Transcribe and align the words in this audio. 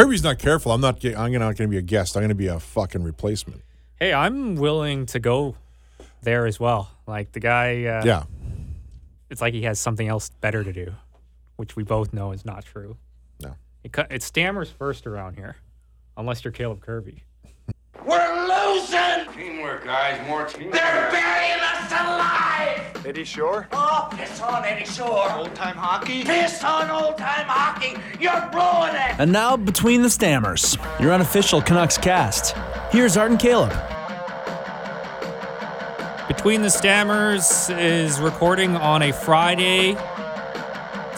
Kirby's 0.00 0.22
not 0.22 0.38
careful, 0.38 0.72
I'm 0.72 0.80
not. 0.80 1.04
I'm 1.04 1.32
not 1.32 1.38
going 1.40 1.54
to 1.56 1.68
be 1.68 1.76
a 1.78 1.82
guest. 1.82 2.16
I'm 2.16 2.20
going 2.22 2.28
to 2.30 2.34
be 2.34 2.46
a 2.46 2.58
fucking 2.60 3.02
replacement. 3.02 3.62
Hey, 3.98 4.12
I'm 4.12 4.54
willing 4.56 5.06
to 5.06 5.18
go 5.20 5.56
there 6.22 6.46
as 6.46 6.58
well. 6.58 6.90
Like 7.06 7.32
the 7.32 7.40
guy, 7.40 7.84
uh, 7.84 8.04
Yeah. 8.04 8.22
it's 9.28 9.40
like 9.40 9.52
he 9.54 9.62
has 9.62 9.78
something 9.78 10.08
else 10.08 10.30
better 10.40 10.64
to 10.64 10.72
do, 10.72 10.94
which 11.56 11.76
we 11.76 11.82
both 11.82 12.12
know 12.12 12.32
is 12.32 12.44
not 12.44 12.64
true. 12.64 12.96
No. 13.40 13.54
It, 13.84 13.94
it 14.10 14.22
stammers 14.22 14.70
first 14.70 15.06
around 15.06 15.34
here, 15.34 15.56
unless 16.16 16.44
you're 16.44 16.52
Caleb 16.52 16.80
Kirby. 16.80 17.22
We're! 18.70 19.26
Teamwork, 19.34 19.84
guys. 19.84 20.26
More 20.28 20.44
teamwork. 20.46 20.74
They're 20.74 21.10
burying 21.10 21.60
us 21.60 21.90
alive! 21.90 23.06
Eddie 23.06 23.24
Shore? 23.24 23.66
Oh, 23.72 24.08
piss 24.12 24.40
on 24.40 24.64
Eddie 24.64 24.84
Shore! 24.84 25.32
Old 25.32 25.54
time 25.54 25.74
hockey? 25.76 26.22
Piss 26.22 26.62
on 26.62 26.90
old 26.90 27.18
time 27.18 27.46
hockey! 27.46 27.96
You're 28.20 28.48
ruining 28.52 28.94
it! 29.00 29.16
And 29.18 29.32
now, 29.32 29.56
Between 29.56 30.02
the 30.02 30.08
Stammers, 30.10 30.76
your 31.00 31.12
unofficial 31.12 31.60
Canucks 31.60 31.98
cast. 31.98 32.56
Here's 32.92 33.16
Art 33.16 33.30
and 33.32 33.40
Caleb. 33.40 33.72
Between 36.28 36.62
the 36.62 36.68
Stammers 36.68 37.76
is 37.76 38.20
recording 38.20 38.76
on 38.76 39.02
a 39.02 39.12
Friday. 39.12 39.96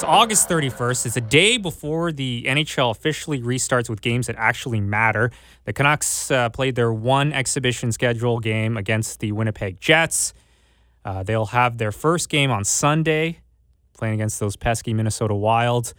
It's 0.03 0.09
August 0.09 0.49
31st. 0.49 1.07
It's 1.07 1.17
a 1.17 1.21
day 1.21 1.59
before 1.59 2.11
the 2.11 2.43
NHL 2.49 2.91
officially 2.91 3.41
restarts 3.41 3.89
with 3.89 4.01
games 4.01 4.27
that 4.27 4.35
actually 4.37 4.81
matter. 4.81 5.31
The 5.65 5.73
Canucks 5.73 6.29
uh, 6.29 6.49
played 6.49 6.75
their 6.75 6.93
one 6.93 7.33
exhibition 7.33 7.93
schedule 7.93 8.41
game 8.41 8.77
against 8.77 9.21
the 9.21 9.31
Winnipeg 9.31 9.79
Jets. 9.81 10.35
Uh, 11.05 11.23
they'll 11.23 11.47
have 11.47 11.79
their 11.79 11.93
first 11.93 12.31
game 12.31 12.51
on 12.51 12.65
Sunday, 12.65 13.43
playing 13.97 14.15
against 14.15 14.41
those 14.41 14.57
pesky 14.57 14.93
Minnesota 14.93 15.37
Wilds. 15.37 15.95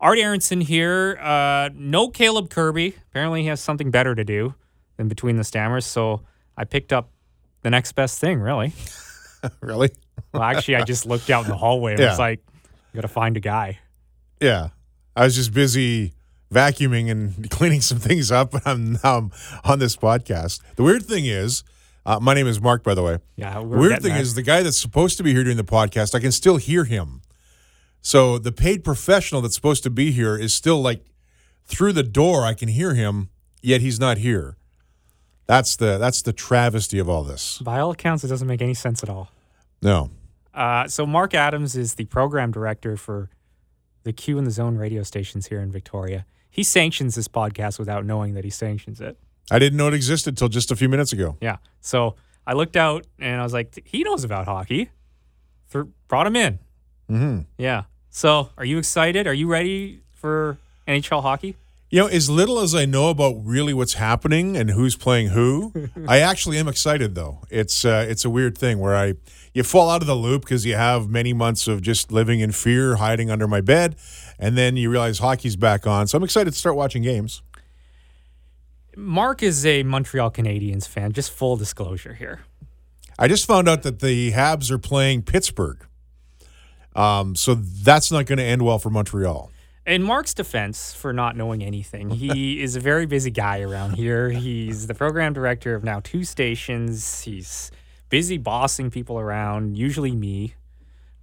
Art 0.00 0.20
Aronson 0.20 0.60
here. 0.60 1.18
Uh, 1.20 1.70
no 1.74 2.10
Caleb 2.10 2.50
Kirby. 2.50 2.94
Apparently, 3.10 3.42
he 3.42 3.48
has 3.48 3.60
something 3.60 3.90
better 3.90 4.14
to 4.14 4.22
do 4.22 4.54
than 4.98 5.08
Between 5.08 5.34
the 5.34 5.42
Stammers. 5.42 5.84
So 5.84 6.22
I 6.56 6.62
picked 6.62 6.92
up 6.92 7.10
the 7.62 7.70
next 7.70 7.90
best 7.96 8.20
thing, 8.20 8.38
really. 8.38 8.72
Really? 9.60 9.90
Well, 10.34 10.42
actually, 10.42 10.74
I 10.74 10.82
just 10.82 11.06
looked 11.06 11.30
out 11.30 11.44
in 11.44 11.48
the 11.48 11.56
hallway 11.56 11.92
and 11.92 12.00
Yeah. 12.02 12.10
was 12.10 12.18
like, 12.18 12.40
got 12.94 13.02
to 13.02 13.08
find 13.08 13.36
a 13.36 13.40
guy. 13.40 13.78
Yeah. 14.40 14.68
I 15.16 15.24
was 15.24 15.34
just 15.34 15.52
busy 15.52 16.12
vacuuming 16.52 17.10
and 17.10 17.50
cleaning 17.50 17.80
some 17.80 17.98
things 17.98 18.30
up, 18.30 18.54
and 18.54 18.62
I'm 18.66 18.92
now 18.92 19.16
I'm 19.18 19.32
on 19.64 19.78
this 19.78 19.96
podcast. 19.96 20.60
The 20.76 20.82
weird 20.82 21.04
thing 21.04 21.26
is, 21.26 21.64
uh, 22.06 22.18
my 22.20 22.34
name 22.34 22.46
is 22.46 22.60
Mark, 22.60 22.82
by 22.82 22.94
the 22.94 23.02
way. 23.02 23.18
Yeah, 23.36 23.58
weird 23.58 24.02
thing 24.02 24.12
there. 24.12 24.22
is, 24.22 24.34
the 24.34 24.42
guy 24.42 24.62
that's 24.62 24.80
supposed 24.80 25.16
to 25.18 25.22
be 25.22 25.32
here 25.32 25.44
doing 25.44 25.56
the 25.56 25.64
podcast, 25.64 26.14
I 26.14 26.20
can 26.20 26.32
still 26.32 26.56
hear 26.56 26.84
him. 26.84 27.22
So 28.00 28.38
the 28.38 28.52
paid 28.52 28.84
professional 28.84 29.40
that's 29.40 29.54
supposed 29.54 29.82
to 29.82 29.90
be 29.90 30.12
here 30.12 30.36
is 30.36 30.54
still 30.54 30.80
like 30.80 31.04
through 31.66 31.92
the 31.92 32.02
door. 32.02 32.44
I 32.44 32.54
can 32.54 32.68
hear 32.68 32.94
him, 32.94 33.28
yet 33.60 33.80
he's 33.80 33.98
not 34.00 34.18
here. 34.18 34.56
That's 35.46 35.76
the 35.76 35.98
that's 35.98 36.22
the 36.22 36.32
travesty 36.32 36.98
of 36.98 37.08
all 37.08 37.24
this. 37.24 37.58
by 37.58 37.80
all 37.80 37.90
accounts, 37.90 38.22
it 38.22 38.28
doesn't 38.28 38.46
make 38.46 38.62
any 38.62 38.74
sense 38.74 39.02
at 39.02 39.08
all. 39.08 39.30
No, 39.82 40.10
Uh, 40.58 40.88
so 40.88 41.06
Mark 41.06 41.34
Adams 41.34 41.76
is 41.76 41.94
the 41.94 42.04
program 42.06 42.50
director 42.50 42.96
for 42.96 43.30
the 44.02 44.12
Q 44.12 44.38
and 44.38 44.46
the 44.46 44.50
Zone 44.50 44.76
radio 44.76 45.04
stations 45.04 45.46
here 45.46 45.60
in 45.60 45.70
Victoria. 45.70 46.26
He 46.50 46.64
sanctions 46.64 47.14
this 47.14 47.28
podcast 47.28 47.78
without 47.78 48.04
knowing 48.04 48.34
that 48.34 48.42
he 48.42 48.50
sanctions 48.50 49.00
it. 49.00 49.16
I 49.52 49.60
didn't 49.60 49.76
know 49.76 49.86
it 49.86 49.94
existed 49.94 50.36
till 50.36 50.48
just 50.48 50.72
a 50.72 50.76
few 50.76 50.88
minutes 50.88 51.12
ago. 51.12 51.36
Yeah. 51.40 51.58
So 51.80 52.16
I 52.44 52.54
looked 52.54 52.76
out 52.76 53.06
and 53.20 53.40
I 53.40 53.44
was 53.44 53.52
like, 53.52 53.80
he 53.84 54.02
knows 54.02 54.24
about 54.24 54.46
hockey. 54.46 54.90
Th- 55.72 55.84
brought 56.08 56.26
him 56.26 56.34
in. 56.34 56.58
Mm-hmm. 57.08 57.40
Yeah. 57.56 57.84
So 58.10 58.50
are 58.58 58.64
you 58.64 58.78
excited? 58.78 59.28
Are 59.28 59.34
you 59.34 59.46
ready 59.46 60.02
for 60.10 60.58
NHL 60.88 61.22
hockey? 61.22 61.54
You 61.90 62.00
know, 62.00 62.06
as 62.08 62.28
little 62.28 62.58
as 62.58 62.74
I 62.74 62.84
know 62.84 63.08
about 63.08 63.36
really 63.44 63.72
what's 63.72 63.94
happening 63.94 64.56
and 64.56 64.70
who's 64.70 64.96
playing 64.96 65.28
who, 65.28 65.72
I 66.08 66.18
actually 66.18 66.58
am 66.58 66.66
excited 66.68 67.14
though. 67.14 67.42
It's 67.48 67.84
uh, 67.84 68.04
it's 68.08 68.24
a 68.24 68.30
weird 68.30 68.58
thing 68.58 68.78
where 68.78 68.96
I 68.96 69.14
you 69.58 69.64
fall 69.64 69.90
out 69.90 70.00
of 70.00 70.06
the 70.06 70.14
loop 70.14 70.42
because 70.42 70.64
you 70.64 70.76
have 70.76 71.10
many 71.10 71.32
months 71.32 71.66
of 71.66 71.82
just 71.82 72.12
living 72.12 72.38
in 72.38 72.52
fear, 72.52 72.94
hiding 72.94 73.28
under 73.28 73.48
my 73.48 73.60
bed, 73.60 73.96
and 74.38 74.56
then 74.56 74.76
you 74.76 74.88
realize 74.88 75.18
hockey's 75.18 75.56
back 75.56 75.84
on. 75.84 76.06
So 76.06 76.16
I'm 76.16 76.22
excited 76.22 76.52
to 76.52 76.58
start 76.58 76.76
watching 76.76 77.02
games. 77.02 77.42
Mark 78.96 79.42
is 79.42 79.66
a 79.66 79.82
Montreal 79.82 80.30
Canadiens 80.30 80.86
fan. 80.86 81.12
Just 81.12 81.32
full 81.32 81.56
disclosure 81.56 82.14
here. 82.14 82.40
I 83.18 83.26
just 83.26 83.46
found 83.46 83.68
out 83.68 83.82
that 83.82 83.98
the 83.98 84.30
Habs 84.30 84.70
are 84.70 84.78
playing 84.78 85.22
Pittsburgh, 85.22 85.84
um, 86.94 87.34
so 87.34 87.56
that's 87.56 88.12
not 88.12 88.26
going 88.26 88.38
to 88.38 88.44
end 88.44 88.62
well 88.62 88.78
for 88.78 88.90
Montreal. 88.90 89.50
In 89.86 90.04
Mark's 90.04 90.34
defense 90.34 90.94
for 90.94 91.12
not 91.12 91.36
knowing 91.36 91.64
anything, 91.64 92.10
he 92.10 92.62
is 92.62 92.76
a 92.76 92.80
very 92.80 93.06
busy 93.06 93.32
guy 93.32 93.62
around 93.62 93.94
here. 93.94 94.30
He's 94.30 94.86
the 94.86 94.94
program 94.94 95.32
director 95.32 95.74
of 95.74 95.82
now 95.82 95.98
two 95.98 96.22
stations. 96.22 97.22
He's 97.22 97.72
busy 98.08 98.38
bossing 98.38 98.90
people 98.90 99.18
around, 99.18 99.76
usually 99.76 100.12
me. 100.12 100.54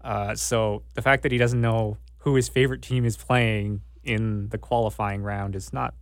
Uh, 0.01 0.35
so 0.35 0.83
the 0.93 1.01
fact 1.01 1.23
that 1.23 1.31
he 1.31 1.37
doesn't 1.37 1.61
know 1.61 1.97
who 2.19 2.35
his 2.35 2.47
favorite 2.47 2.81
team 2.81 3.05
is 3.05 3.17
playing 3.17 3.81
in 4.03 4.49
the 4.49 4.57
qualifying 4.57 5.23
round 5.23 5.55
is 5.55 5.73
not 5.73 5.93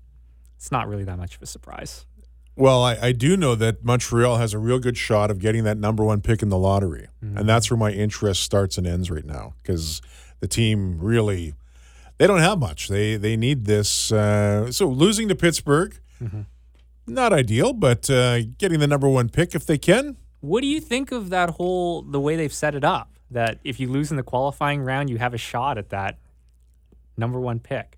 it's 0.58 0.72
not 0.72 0.88
really 0.88 1.04
that 1.04 1.18
much 1.18 1.36
of 1.36 1.42
a 1.42 1.46
surprise. 1.46 2.06
Well, 2.56 2.84
I, 2.84 2.96
I 3.02 3.12
do 3.12 3.36
know 3.36 3.56
that 3.56 3.84
Montreal 3.84 4.38
has 4.38 4.54
a 4.54 4.60
real 4.60 4.80
good 4.80 4.96
shot 4.96 5.32
of 5.32 5.40
getting 5.40 5.64
that 5.64 5.78
number 5.78 6.04
one 6.04 6.22
pick 6.22 6.42
in 6.44 6.50
the 6.50 6.58
lottery. 6.58 7.08
And 7.22 7.50
that's 7.50 7.72
where 7.72 7.78
my 7.78 7.92
interest 7.92 8.44
starts 8.44 8.78
and 8.78 8.86
ends 8.86 9.10
right 9.10 9.26
now 9.26 9.56
because 9.58 10.02
the 10.40 10.48
team 10.48 11.00
really, 11.00 11.56
they 12.18 12.28
don't 12.28 12.40
have 12.40 12.60
much. 12.60 12.90
They 12.90 13.18
they 13.18 13.36
need 13.36 13.66
this. 13.66 14.12
Uh, 14.12 14.72
so 14.72 14.88
losing 14.88 15.28
to 15.30 15.36
Pittsburgh, 15.36 16.00
not 17.08 17.34
ideal, 17.34 17.74
but 17.74 18.10
uh, 18.10 18.42
getting 18.58 18.80
the 18.80 18.88
number 18.88 19.10
one 19.10 19.30
pick 19.30 19.56
if 19.56 19.66
they 19.66 19.78
can. 19.78 20.18
What 20.44 20.60
do 20.60 20.68
you 20.68 20.82
think 20.82 21.14
of 21.14 21.30
that 21.30 21.52
whole 21.52 22.02
the 22.02 22.20
way 22.20 22.36
they've 22.36 22.54
set 22.54 22.76
it 22.76 22.84
up? 22.84 23.14
That 23.32 23.60
if 23.64 23.80
you 23.80 23.90
lose 23.90 24.12
in 24.12 24.18
the 24.18 24.24
qualifying 24.24 24.82
round, 24.82 25.10
you 25.10 25.18
have 25.18 25.34
a 25.34 25.38
shot 25.38 25.78
at 25.78 25.90
that 25.92 26.18
number 27.16 27.40
one 27.40 27.62
pick. 27.62 27.98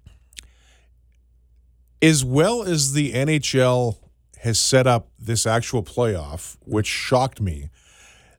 As 2.03 2.23
well 2.23 2.61
as 2.61 2.93
the 2.93 3.13
NHL 3.13 3.97
has 4.41 4.59
set 4.59 4.85
up 4.85 5.07
this 5.17 5.47
actual 5.47 5.81
playoff, 5.81 6.57
which 6.61 6.85
shocked 6.85 7.41
me, 7.41 7.71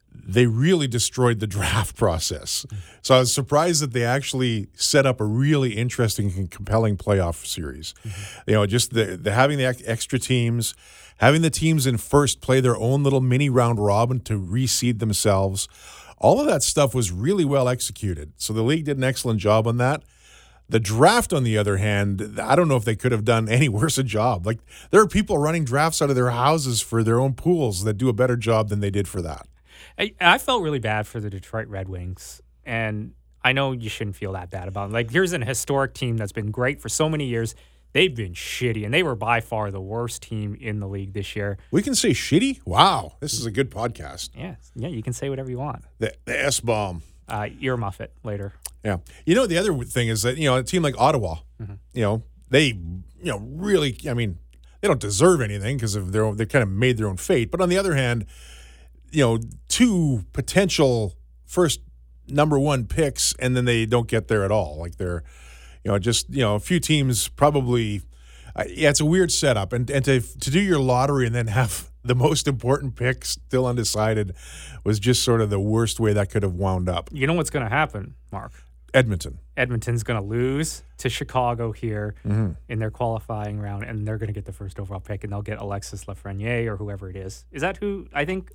they 0.09 0.45
really 0.45 0.87
destroyed 0.87 1.41
the 1.41 1.47
draft 1.57 1.97
process. 1.97 2.65
So 3.01 3.15
I 3.15 3.19
was 3.19 3.33
surprised 3.33 3.81
that 3.81 3.91
they 3.91 4.05
actually 4.05 4.69
set 4.73 5.05
up 5.05 5.19
a 5.19 5.25
really 5.25 5.75
interesting 5.75 6.31
and 6.37 6.49
compelling 6.49 6.95
playoff 6.95 7.45
series. 7.45 7.93
Mm-hmm. 8.05 8.49
You 8.51 8.55
know, 8.55 8.65
just 8.65 8.93
the, 8.93 9.17
the 9.17 9.33
having 9.33 9.57
the 9.57 9.65
extra 9.65 10.17
teams, 10.17 10.75
having 11.17 11.41
the 11.41 11.49
teams 11.49 11.85
in 11.85 11.97
first 11.97 12.41
play 12.41 12.59
their 12.59 12.77
own 12.77 13.03
little 13.03 13.21
mini 13.21 13.49
round 13.49 13.79
robin 13.79 14.19
to 14.21 14.39
reseed 14.39 14.99
themselves. 14.99 15.67
All 16.17 16.39
of 16.39 16.47
that 16.47 16.63
stuff 16.63 16.95
was 16.95 17.11
really 17.11 17.45
well 17.45 17.69
executed. 17.69 18.33
So 18.37 18.53
the 18.53 18.63
league 18.63 18.85
did 18.85 18.97
an 18.97 19.03
excellent 19.03 19.39
job 19.39 19.67
on 19.67 19.77
that. 19.77 20.03
The 20.69 20.79
draft, 20.79 21.31
on 21.31 21.43
the 21.43 21.57
other 21.57 21.77
hand, 21.77 22.39
I 22.41 22.55
don't 22.55 22.67
know 22.67 22.75
if 22.75 22.83
they 22.83 22.95
could 22.95 23.11
have 23.11 23.23
done 23.23 23.47
any 23.47 23.69
worse 23.79 23.97
a 23.97 24.03
job. 24.03 24.45
Like 24.45 24.59
there 24.91 25.01
are 25.01 25.07
people 25.07 25.37
running 25.37 25.63
drafts 25.63 26.01
out 26.01 26.09
of 26.09 26.15
their 26.15 26.31
houses 26.31 26.81
for 26.81 27.03
their 27.03 27.19
own 27.19 27.33
pools 27.33 27.83
that 27.83 27.93
do 27.93 28.09
a 28.09 28.13
better 28.13 28.35
job 28.35 28.69
than 28.69 28.79
they 28.79 28.89
did 28.89 29.07
for 29.07 29.21
that. 29.21 29.47
I, 29.97 30.13
I 30.19 30.37
felt 30.37 30.61
really 30.61 30.79
bad 30.79 31.07
for 31.07 31.19
the 31.19 31.29
Detroit 31.29 31.67
Red 31.67 31.89
Wings, 31.89 32.41
and 32.65 33.13
I 33.43 33.53
know 33.53 33.71
you 33.71 33.89
shouldn't 33.89 34.15
feel 34.15 34.33
that 34.33 34.49
bad 34.49 34.67
about 34.67 34.87
them. 34.87 34.93
Like, 34.93 35.09
here's 35.09 35.33
an 35.33 35.41
historic 35.41 35.93
team 35.93 36.17
that's 36.17 36.31
been 36.31 36.51
great 36.51 36.81
for 36.81 36.89
so 36.89 37.09
many 37.09 37.25
years. 37.25 37.55
They've 37.97 38.13
been 38.13 38.33
shitty, 38.33 38.85
and 38.85 38.93
they 38.93 39.01
were 39.01 39.15
by 39.15 39.41
far 39.41 39.71
the 39.71 39.81
worst 39.81 40.21
team 40.21 40.55
in 40.61 40.79
the 40.79 40.87
league 40.87 41.13
this 41.13 41.35
year. 41.35 41.57
We 41.71 41.81
can 41.81 41.95
say 41.95 42.11
shitty. 42.11 42.59
Wow, 42.63 43.13
this 43.21 43.33
is 43.33 43.47
a 43.47 43.49
good 43.49 43.71
podcast. 43.71 44.29
Yeah, 44.35 44.57
yeah, 44.75 44.89
you 44.89 45.01
can 45.01 45.13
say 45.13 45.31
whatever 45.31 45.49
you 45.49 45.57
want. 45.57 45.83
The, 45.97 46.13
the 46.25 46.39
S 46.39 46.59
bomb. 46.59 47.01
Uh, 47.27 47.47
earmuff 47.59 47.99
it 47.99 48.13
later. 48.23 48.53
Yeah. 48.83 48.97
You 49.25 49.33
know, 49.33 49.47
the 49.47 49.57
other 49.57 49.73
thing 49.83 50.09
is 50.09 50.21
that, 50.21 50.37
you 50.37 50.45
know, 50.45 50.57
a 50.57 50.63
team 50.63 50.83
like 50.83 50.93
Ottawa, 50.99 51.37
you 51.59 52.03
know, 52.03 52.21
they, 52.51 52.65
you 52.65 53.03
know, 53.23 53.39
really, 53.39 53.97
I 54.07 54.13
mean, 54.13 54.37
they 54.81 54.87
don't 54.87 55.01
deserve 55.01 55.41
anything 55.41 55.77
because 55.77 55.95
of 55.95 56.11
their 56.11 56.23
own, 56.23 56.37
they 56.37 56.45
kind 56.45 56.61
of 56.61 56.69
made 56.69 56.97
their 56.97 57.07
own 57.07 57.17
fate. 57.17 57.49
But 57.49 57.61
on 57.61 57.69
the 57.69 57.79
other 57.79 57.95
hand, 57.95 58.27
you 59.09 59.23
know, 59.23 59.39
two 59.69 60.23
potential 60.33 61.15
first 61.47 61.81
number 62.27 62.59
one 62.59 62.85
picks 62.85 63.33
and 63.39 63.57
then 63.57 63.65
they 63.65 63.87
don't 63.87 64.07
get 64.07 64.27
there 64.27 64.43
at 64.43 64.51
all. 64.51 64.77
Like 64.77 64.97
they're, 64.97 65.23
you 65.87 65.93
know, 65.93 65.99
just, 65.99 66.29
you 66.29 66.41
know, 66.41 66.55
a 66.55 66.59
few 66.59 66.81
teams 66.81 67.29
probably, 67.29 68.01
uh, 68.57 68.65
yeah, 68.67 68.89
it's 68.89 68.99
a 68.99 69.05
weird 69.05 69.31
setup. 69.31 69.71
And, 69.71 69.89
and 69.89 70.03
to, 70.03 70.19
to 70.19 70.51
do 70.51 70.59
your 70.59 70.79
lottery 70.79 71.25
and 71.25 71.33
then 71.33 71.47
have 71.47 71.89
the 72.03 72.13
most 72.13 72.45
important 72.45 72.97
pick 72.97 73.23
still 73.23 73.65
undecided 73.65 74.35
was 74.83 74.99
just 74.99 75.23
sort 75.23 75.39
of 75.39 75.49
the 75.49 75.61
worst 75.61 75.97
way 75.97 76.11
that 76.11 76.29
could 76.29 76.43
have 76.43 76.55
wound 76.55 76.89
up. 76.89 77.09
You 77.13 77.25
know 77.25 77.35
what's 77.35 77.49
going 77.49 77.63
to 77.63 77.69
happen, 77.69 78.15
Mark? 78.33 78.51
Edmonton. 78.93 79.39
Edmonton's 79.55 80.03
going 80.03 80.19
to 80.21 80.27
lose 80.27 80.83
to 80.97 81.07
Chicago 81.09 81.71
here 81.71 82.15
Mm-hmm. 82.27 82.51
in 82.67 82.79
their 82.79 82.91
qualifying 82.91 83.57
round, 83.57 83.85
and 83.85 84.05
they're 84.05 84.17
going 84.17 84.27
to 84.27 84.33
get 84.33 84.43
the 84.43 84.51
first 84.51 84.81
overall 84.81 84.99
pick, 84.99 85.23
and 85.23 85.31
they'll 85.31 85.41
get 85.41 85.57
Alexis 85.59 86.03
Lafreniere 86.03 86.67
or 86.67 86.75
whoever 86.75 87.09
it 87.09 87.15
is. 87.15 87.45
Is 87.53 87.61
that 87.61 87.77
who 87.77 88.07
I 88.13 88.25
think? 88.25 88.49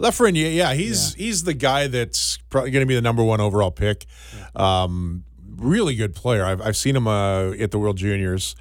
Lafreniere, 0.00 0.52
yeah, 0.52 0.74
he's 0.74 1.14
he's 1.14 1.44
the 1.44 1.54
guy 1.54 1.86
that's 1.86 2.38
probably 2.50 2.72
going 2.72 2.82
to 2.82 2.86
be 2.86 2.94
the 2.96 3.02
number 3.02 3.22
one 3.22 3.40
overall 3.40 3.70
pick. 3.70 4.06
Um, 4.56 5.24
really 5.62 5.94
good 5.94 6.14
player. 6.14 6.44
I've 6.44 6.60
I've 6.60 6.76
seen 6.76 6.96
him 6.96 7.06
uh, 7.06 7.52
at 7.52 7.70
the 7.70 7.78
World 7.78 7.96
Juniors. 7.96 8.54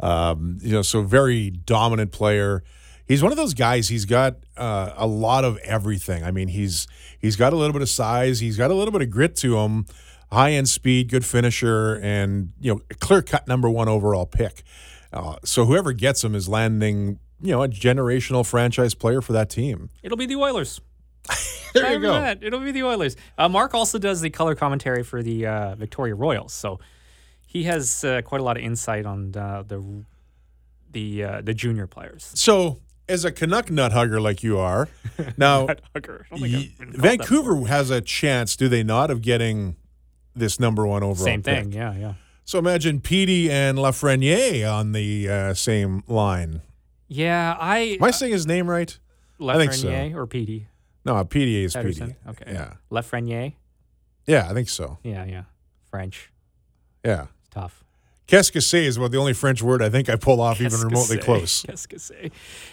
Um, 0.00 0.58
you 0.60 0.72
know, 0.72 0.82
so 0.82 1.02
very 1.02 1.50
dominant 1.50 2.12
player. 2.12 2.62
He's 3.06 3.22
one 3.22 3.30
of 3.30 3.38
those 3.38 3.54
guys. 3.54 3.88
He's 3.88 4.04
got 4.04 4.36
uh, 4.56 4.92
a 4.96 5.06
lot 5.06 5.44
of 5.44 5.58
everything. 5.58 6.24
I 6.24 6.30
mean, 6.30 6.48
he's 6.48 6.86
he's 7.18 7.36
got 7.36 7.52
a 7.52 7.56
little 7.56 7.72
bit 7.72 7.82
of 7.82 7.88
size. 7.88 8.40
He's 8.40 8.56
got 8.56 8.70
a 8.70 8.74
little 8.74 8.92
bit 8.92 9.02
of 9.02 9.10
grit 9.10 9.36
to 9.36 9.58
him. 9.58 9.86
High 10.30 10.52
end 10.52 10.68
speed, 10.68 11.10
good 11.10 11.24
finisher, 11.24 12.00
and 12.02 12.52
you 12.58 12.74
know, 12.74 12.80
clear 13.00 13.22
cut 13.22 13.46
number 13.46 13.68
one 13.68 13.88
overall 13.88 14.26
pick. 14.26 14.62
Uh, 15.12 15.36
so 15.44 15.66
whoever 15.66 15.92
gets 15.92 16.24
him 16.24 16.34
is 16.34 16.48
landing, 16.48 17.18
you 17.40 17.50
know, 17.50 17.62
a 17.62 17.68
generational 17.68 18.46
franchise 18.46 18.94
player 18.94 19.20
for 19.20 19.34
that 19.34 19.50
team. 19.50 19.90
It'll 20.02 20.16
be 20.16 20.26
the 20.26 20.36
Oilers. 20.36 20.80
There 21.74 21.90
you 21.90 22.00
go. 22.00 22.12
that. 22.12 22.42
It'll 22.42 22.60
be 22.60 22.70
the 22.70 22.82
Oilers. 22.82 23.16
Uh, 23.38 23.48
Mark 23.48 23.72
also 23.72 23.98
does 23.98 24.20
the 24.20 24.28
color 24.28 24.54
commentary 24.54 25.02
for 25.02 25.22
the 25.22 25.46
uh, 25.46 25.74
Victoria 25.74 26.14
Royals, 26.14 26.52
so 26.52 26.80
he 27.46 27.62
has 27.64 28.04
uh, 28.04 28.20
quite 28.22 28.40
a 28.42 28.44
lot 28.44 28.58
of 28.58 28.62
insight 28.62 29.06
on 29.06 29.34
uh, 29.34 29.62
the 29.66 30.04
the 30.90 31.24
uh, 31.24 31.40
the 31.40 31.54
junior 31.54 31.86
players. 31.86 32.30
So, 32.34 32.80
as 33.08 33.24
a 33.24 33.32
Canuck 33.32 33.70
nut 33.70 33.92
hugger 33.92 34.20
like 34.20 34.42
you 34.42 34.58
are, 34.58 34.88
now 35.38 35.66
Hugger. 35.94 36.26
I 36.30 36.36
don't 36.36 36.40
think 36.50 36.52
y- 36.52 36.58
I've 36.58 36.78
been 36.78 36.86
called 36.86 36.92
that 36.92 37.00
Vancouver 37.00 37.66
has 37.68 37.90
a 37.90 38.00
chance, 38.02 38.54
do 38.54 38.68
they 38.68 38.82
not, 38.82 39.10
of 39.10 39.22
getting 39.22 39.76
this 40.34 40.60
number 40.60 40.86
one 40.86 41.02
overall? 41.02 41.24
Same 41.24 41.42
thing. 41.42 41.66
pick? 41.70 41.74
Yeah, 41.74 41.94
yeah. 41.96 42.14
So 42.44 42.58
imagine 42.58 43.00
Petey 43.00 43.50
and 43.50 43.78
Lafreniere 43.78 44.70
on 44.70 44.92
the 44.92 45.28
uh, 45.28 45.54
same 45.54 46.02
line. 46.06 46.60
Yeah, 47.08 47.56
I 47.58 47.96
Am 47.98 48.04
I 48.04 48.10
saying 48.10 48.32
his 48.32 48.46
name 48.46 48.68
right? 48.68 48.98
Think 49.38 49.72
so. 49.72 49.88
Lafreniere 49.88 50.14
or 50.14 50.26
Petey 50.26 50.66
No, 51.04 51.24
Petey 51.24 51.64
is 51.64 51.74
Pettersson. 51.74 52.08
Petey. 52.08 52.16
Okay. 52.28 52.52
Yeah. 52.52 52.74
Lafreniere. 52.90 53.54
Yeah, 54.26 54.48
I 54.48 54.54
think 54.54 54.68
so. 54.68 54.98
Yeah, 55.02 55.24
yeah. 55.24 55.42
French. 55.90 56.30
Yeah. 57.04 57.26
It's 57.40 57.48
tough. 57.50 57.84
Qu'est-ce 58.28 58.50
que 58.50 58.60
c'est 58.60 58.86
is 58.86 58.96
about 58.96 59.10
the 59.10 59.18
only 59.18 59.34
French 59.34 59.60
word 59.62 59.82
I 59.82 59.90
think 59.90 60.08
I 60.08 60.16
pull 60.16 60.40
off 60.40 60.60
even 60.60 60.80
remotely 60.80 61.18
close. 61.18 61.62
Qu'est-ce 61.66 61.86
que 61.86 61.98
c'est? 61.98 62.30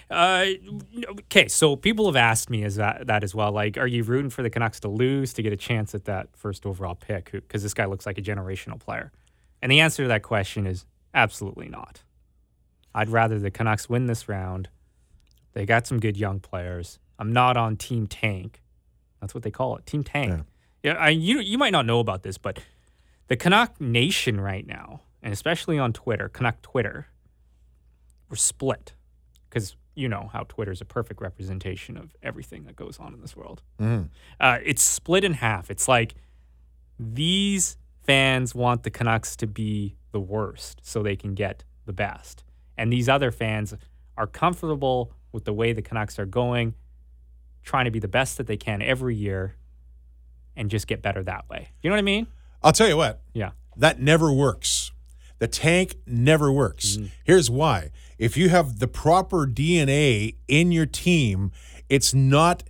Uh, 0.10 0.46
okay, 1.10 1.48
so 1.48 1.76
people 1.76 2.06
have 2.06 2.16
asked 2.16 2.50
me 2.50 2.64
is 2.64 2.76
that 2.76 3.08
that 3.08 3.24
as 3.24 3.34
well. 3.34 3.52
Like, 3.52 3.78
are 3.78 3.88
you 3.88 4.04
rooting 4.04 4.30
for 4.30 4.44
the 4.44 4.50
Canucks 4.50 4.80
to 4.82 4.88
lose 4.88 5.34
to 5.34 5.42
get 5.42 5.52
a 5.52 5.58
chance 5.58 5.94
at 5.96 6.06
that 6.06 6.30
first 6.36 6.66
overall 6.66 6.96
pick? 6.96 7.32
Because 7.32 7.64
this 7.64 7.74
guy 7.74 7.86
looks 7.86 8.06
like 8.06 8.18
a 8.18 8.22
generational 8.22 8.80
player. 8.80 9.12
And 9.62 9.72
the 9.72 9.80
answer 9.82 10.04
to 10.04 10.08
that 10.08 10.24
question 10.24 10.66
is 10.66 10.86
absolutely 11.14 11.68
not. 11.68 12.04
I'd 12.94 13.10
rather 13.10 13.40
the 13.40 13.52
Canucks 13.52 13.90
win 13.90 14.06
this 14.06 14.30
round. 14.30 14.70
They 15.54 15.66
got 15.66 15.88
some 15.88 16.00
good 16.00 16.16
young 16.16 16.40
players. 16.40 17.00
I'm 17.20 17.32
not 17.34 17.58
on 17.58 17.76
Team 17.76 18.08
Tank. 18.08 18.62
That's 19.22 19.36
what 19.36 19.44
they 19.44 19.52
call 19.52 19.76
it, 19.76 19.86
Team 19.86 20.04
Tank. 20.04 20.32
Yeah, 20.82 20.94
I, 20.94 21.10
you 21.10 21.40
you 21.40 21.58
might 21.58 21.74
not 21.74 21.86
know 21.86 22.00
about 22.00 22.24
this, 22.24 22.38
but 22.38 22.60
the 23.28 23.36
Canuck 23.36 23.80
Nation 23.82 24.40
right 24.40 24.66
now, 24.66 25.02
and 25.22 25.34
especially 25.34 25.78
on 25.78 25.92
Twitter, 25.94 26.30
Canuck 26.30 26.62
Twitter, 26.62 27.08
we're 28.30 28.38
split 28.38 28.94
because 29.50 29.76
you 29.94 30.08
know 30.08 30.30
how 30.32 30.46
Twitter 30.48 30.72
is 30.72 30.80
a 30.80 30.86
perfect 30.86 31.22
representation 31.22 31.98
of 31.98 32.16
everything 32.24 32.64
that 32.64 32.78
goes 32.78 32.98
on 32.98 33.14
in 33.14 33.20
this 33.20 33.36
world. 33.36 33.62
Uh, 34.40 34.60
it's 34.64 34.82
split 34.82 35.26
in 35.26 35.34
half. 35.34 35.70
It's 35.70 35.90
like 35.90 36.16
these 36.98 37.76
fans 38.04 38.56
want 38.56 38.84
the 38.84 38.90
Canucks 38.90 39.36
to 39.36 39.48
be 39.48 39.96
the 40.12 40.20
worst 40.22 40.80
so 40.84 41.04
they 41.04 41.18
can 41.18 41.34
get 41.36 41.66
the 41.86 41.94
best, 41.94 42.46
and 42.78 42.94
these 42.94 43.10
other 43.10 43.32
fans 43.32 43.76
are 44.16 44.28
comfortable 44.28 45.12
with 45.34 45.44
the 45.44 45.54
way 45.54 45.74
the 45.74 45.82
Canucks 45.82 46.18
are 46.18 46.26
going, 46.26 46.74
trying 47.70 47.86
to 47.86 47.92
be 47.92 48.00
the 48.00 48.08
best 48.08 48.38
that 48.38 48.48
they 48.48 48.58
can 48.58 48.82
every 48.82 49.16
year, 49.16 49.56
and 50.56 50.72
just 50.72 50.88
get 50.88 51.04
better 51.04 51.22
that 51.24 51.48
way. 51.50 51.70
You 51.84 51.90
know 51.92 51.94
what 51.96 52.00
I 52.00 52.02
mean? 52.04 52.26
I'll 52.64 52.72
tell 52.74 52.88
you 52.88 52.98
what, 52.98 53.22
Yeah. 53.34 53.52
that 53.78 54.02
never 54.02 54.32
works. 54.34 54.92
The 55.38 55.48
tank 55.48 55.96
never 56.08 56.52
works. 56.52 56.98
Mm-hmm. 56.98 57.06
Here's 57.24 57.48
why. 57.50 57.92
If 58.18 58.36
you 58.36 58.50
have 58.50 58.80
the 58.80 58.88
proper 58.88 59.46
DNA 59.46 60.36
in 60.48 60.72
your 60.72 60.88
team, 60.88 61.52
it's 61.90 62.12
not 62.14 62.64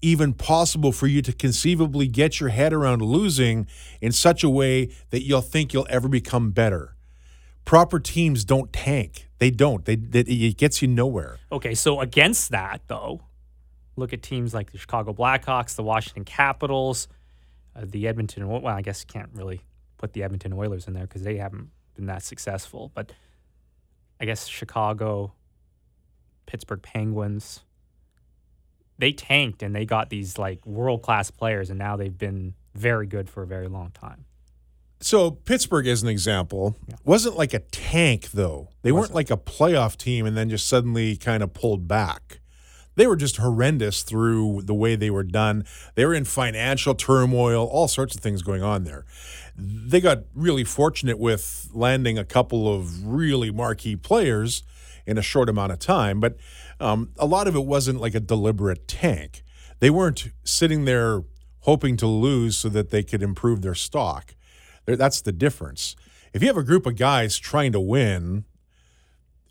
even 0.00 0.32
possible 0.32 0.90
for 0.90 1.06
you 1.06 1.20
to 1.20 1.32
conceivably 1.34 2.08
get 2.08 2.40
your 2.40 2.48
head 2.48 2.72
around 2.72 3.02
losing 3.02 3.66
in 4.00 4.10
such 4.10 4.42
a 4.42 4.48
way 4.48 4.88
that 5.10 5.22
you'll 5.22 5.42
think 5.42 5.74
you'll 5.74 5.86
ever 5.90 6.08
become 6.08 6.50
better. 6.50 6.96
Proper 7.66 8.00
teams 8.00 8.42
don't 8.44 8.72
tank. 8.72 9.28
They 9.38 9.50
don't. 9.50 9.84
They, 9.84 9.96
they 9.96 10.20
it 10.20 10.56
gets 10.56 10.80
you 10.80 10.88
nowhere. 10.88 11.38
Okay, 11.52 11.74
so 11.74 12.00
against 12.00 12.50
that, 12.50 12.80
though, 12.88 13.20
look 13.96 14.12
at 14.12 14.22
teams 14.22 14.54
like 14.54 14.72
the 14.72 14.78
Chicago 14.78 15.12
Blackhawks, 15.12 15.76
the 15.76 15.82
Washington 15.82 16.24
Capitals, 16.24 17.08
uh, 17.76 17.82
the 17.84 18.06
Edmonton. 18.08 18.48
Well, 18.48 18.66
I 18.66 18.82
guess 18.82 19.04
you 19.06 19.12
can't 19.12 19.30
really 19.34 19.62
put 19.98 20.12
the 20.12 20.22
Edmonton 20.22 20.52
Oilers 20.52 20.86
in 20.88 20.94
there 20.94 21.06
because 21.06 21.22
they 21.22 21.36
haven't 21.36 21.68
been 21.94 22.06
that 22.06 22.22
successful. 22.22 22.90
But 22.94 23.12
I 24.20 24.24
guess 24.24 24.46
Chicago, 24.46 25.32
Pittsburgh 26.46 26.82
Penguins, 26.82 27.60
they 28.98 29.12
tanked 29.12 29.62
and 29.62 29.74
they 29.74 29.84
got 29.84 30.10
these 30.10 30.38
like 30.38 30.64
world 30.66 31.02
class 31.02 31.30
players, 31.30 31.70
and 31.70 31.78
now 31.78 31.96
they've 31.96 32.16
been 32.16 32.54
very 32.74 33.06
good 33.06 33.28
for 33.28 33.42
a 33.42 33.46
very 33.46 33.68
long 33.68 33.90
time. 33.90 34.24
So 35.02 35.30
Pittsburgh, 35.30 35.86
as 35.86 36.02
an 36.02 36.08
example, 36.10 36.76
wasn't 37.04 37.36
like 37.36 37.54
a 37.54 37.60
tank 37.60 38.32
though. 38.32 38.68
They 38.82 38.92
weren't 38.92 39.14
like 39.14 39.30
a 39.30 39.36
playoff 39.36 39.96
team 39.96 40.26
and 40.26 40.36
then 40.36 40.50
just 40.50 40.68
suddenly 40.68 41.16
kind 41.16 41.42
of 41.42 41.54
pulled 41.54 41.88
back. 41.88 42.40
They 42.96 43.06
were 43.06 43.16
just 43.16 43.36
horrendous 43.36 44.02
through 44.02 44.62
the 44.64 44.74
way 44.74 44.96
they 44.96 45.10
were 45.10 45.22
done. 45.22 45.64
They 45.94 46.04
were 46.04 46.14
in 46.14 46.24
financial 46.24 46.94
turmoil, 46.94 47.66
all 47.66 47.88
sorts 47.88 48.14
of 48.14 48.20
things 48.20 48.42
going 48.42 48.62
on 48.62 48.84
there. 48.84 49.04
They 49.56 50.00
got 50.00 50.24
really 50.34 50.64
fortunate 50.64 51.18
with 51.18 51.70
landing 51.72 52.18
a 52.18 52.24
couple 52.24 52.72
of 52.72 53.06
really 53.06 53.50
marquee 53.50 53.96
players 53.96 54.62
in 55.06 55.18
a 55.18 55.22
short 55.22 55.48
amount 55.48 55.72
of 55.72 55.78
time, 55.78 56.20
but 56.20 56.36
um, 56.78 57.10
a 57.18 57.26
lot 57.26 57.48
of 57.48 57.54
it 57.54 57.64
wasn't 57.64 58.00
like 58.00 58.14
a 58.14 58.20
deliberate 58.20 58.86
tank. 58.86 59.42
They 59.80 59.90
weren't 59.90 60.28
sitting 60.44 60.84
there 60.84 61.22
hoping 61.60 61.96
to 61.98 62.06
lose 62.06 62.56
so 62.56 62.68
that 62.68 62.90
they 62.90 63.02
could 63.02 63.22
improve 63.22 63.62
their 63.62 63.74
stock. 63.74 64.34
That's 64.86 65.20
the 65.20 65.32
difference. 65.32 65.96
If 66.32 66.42
you 66.42 66.48
have 66.48 66.56
a 66.56 66.62
group 66.62 66.86
of 66.86 66.96
guys 66.96 67.38
trying 67.38 67.72
to 67.72 67.80
win 67.80 68.44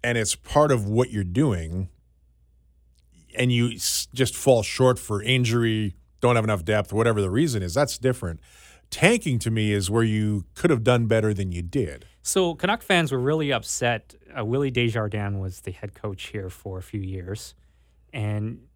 and 0.04 0.18
it's 0.18 0.36
part 0.36 0.72
of 0.72 0.88
what 0.88 1.12
you're 1.12 1.24
doing 1.24 1.90
and 3.40 3.52
you 3.54 3.70
just 4.14 4.36
fall 4.36 4.62
short 4.62 5.00
for 5.00 5.24
injury, 5.24 5.96
don't 6.20 6.36
have 6.36 6.44
enough 6.44 6.66
depth, 6.66 6.92
whatever 6.92 7.22
the 7.22 7.30
reason 7.30 7.64
is, 7.64 7.74
that's 7.74 7.98
different. 7.98 8.42
Tanking 8.92 9.40
to 9.40 9.50
me 9.50 9.72
is 9.72 9.90
where 9.90 10.04
you 10.04 10.46
could 10.56 10.70
have 10.70 10.84
done 10.84 11.06
better 11.06 11.34
than 11.34 11.52
you 11.52 11.62
did. 11.62 12.06
So 12.22 12.54
Canuck 12.54 12.82
fans 12.82 13.12
were 13.12 13.20
really 13.20 13.54
upset. 13.54 14.14
Uh, 14.38 14.44
Willie 14.44 14.72
Desjardins 14.72 15.38
was 15.38 15.62
the 15.62 15.72
head 15.72 15.94
coach 15.94 16.28
here 16.28 16.50
for 16.50 16.78
a 16.78 16.84
few 16.84 17.00
years, 17.00 17.56
and 18.12 18.68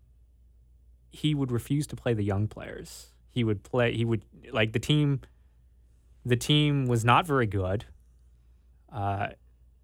he 1.11 1.35
would 1.35 1.51
refuse 1.51 1.85
to 1.87 1.95
play 1.95 2.13
the 2.13 2.23
young 2.23 2.47
players. 2.47 3.07
He 3.29 3.43
would 3.43 3.63
play. 3.63 3.93
He 3.95 4.05
would 4.05 4.23
like 4.51 4.71
the 4.71 4.79
team. 4.79 5.21
The 6.25 6.37
team 6.37 6.85
was 6.85 7.03
not 7.03 7.27
very 7.27 7.47
good. 7.47 7.85
Uh, 8.91 9.29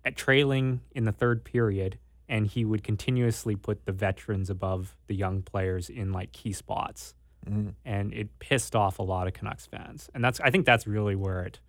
at 0.06 0.16
trailing 0.16 0.82
in 0.92 1.04
the 1.04 1.12
third 1.12 1.44
period, 1.44 1.98
and 2.30 2.46
he 2.48 2.64
would 2.64 2.84
continuously 2.84 3.56
put 3.56 3.86
the 3.86 3.92
veterans 3.92 4.50
above 4.50 4.96
the 5.08 5.16
young 5.16 5.42
players 5.42 5.90
in 5.90 6.14
like 6.14 6.32
key 6.32 6.54
spots, 6.54 7.16
mm-hmm. 7.46 7.70
and 7.84 8.14
it 8.14 8.38
pissed 8.40 8.76
off 8.76 9.00
a 9.00 9.04
lot 9.04 9.28
of 9.28 9.34
Canucks 9.34 9.66
fans. 9.66 10.10
And 10.14 10.24
that's 10.24 10.40
I 10.40 10.52
think 10.52 10.66
that's 10.66 10.88
really 10.88 11.16
where 11.16 11.42
it 11.42 11.60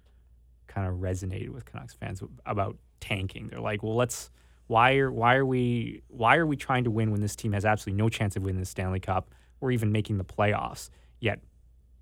kind 0.68 0.86
of 0.86 0.96
resonated 0.96 1.48
with 1.48 1.64
Canucks 1.64 1.94
fans 1.94 2.22
about 2.46 2.76
tanking. 3.00 3.48
They're 3.48 3.60
like, 3.60 3.82
well, 3.82 3.96
let's 3.96 4.30
why 4.66 4.96
are 4.98 5.10
why 5.10 5.34
are 5.34 5.46
we 5.46 6.02
why 6.08 6.36
are 6.36 6.46
we 6.46 6.56
trying 6.56 6.84
to 6.84 6.90
win 6.90 7.10
when 7.10 7.20
this 7.20 7.34
team 7.34 7.52
has 7.52 7.64
absolutely 7.64 8.00
no 8.00 8.08
chance 8.08 8.36
of 8.36 8.44
winning 8.44 8.60
the 8.60 8.66
Stanley 8.66 9.00
Cup 9.00 9.34
or 9.60 9.72
even 9.72 9.90
making 9.90 10.18
the 10.18 10.24
playoffs? 10.24 10.90
Yet 11.18 11.40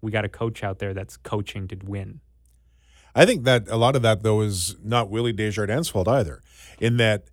we 0.03 0.11
got 0.11 0.25
a 0.25 0.29
coach 0.29 0.65
out 0.65 0.81
there 0.81 0.93
that's 0.93 1.17
coaching 1.17 1.69
to 1.69 1.77
win. 1.85 2.21
I 3.15 3.25
think 3.25 3.45
that 3.45 3.69
a 3.69 3.77
lot 3.77 3.97
of 3.97 4.03
that 4.03 4.23
though 4.23 4.43
is 4.43 4.77
not 4.83 5.11
Willie 5.11 5.33
Desjardins' 5.33 5.89
fault 5.89 6.09
either. 6.09 6.43
In 6.79 6.99
that, 6.99 7.25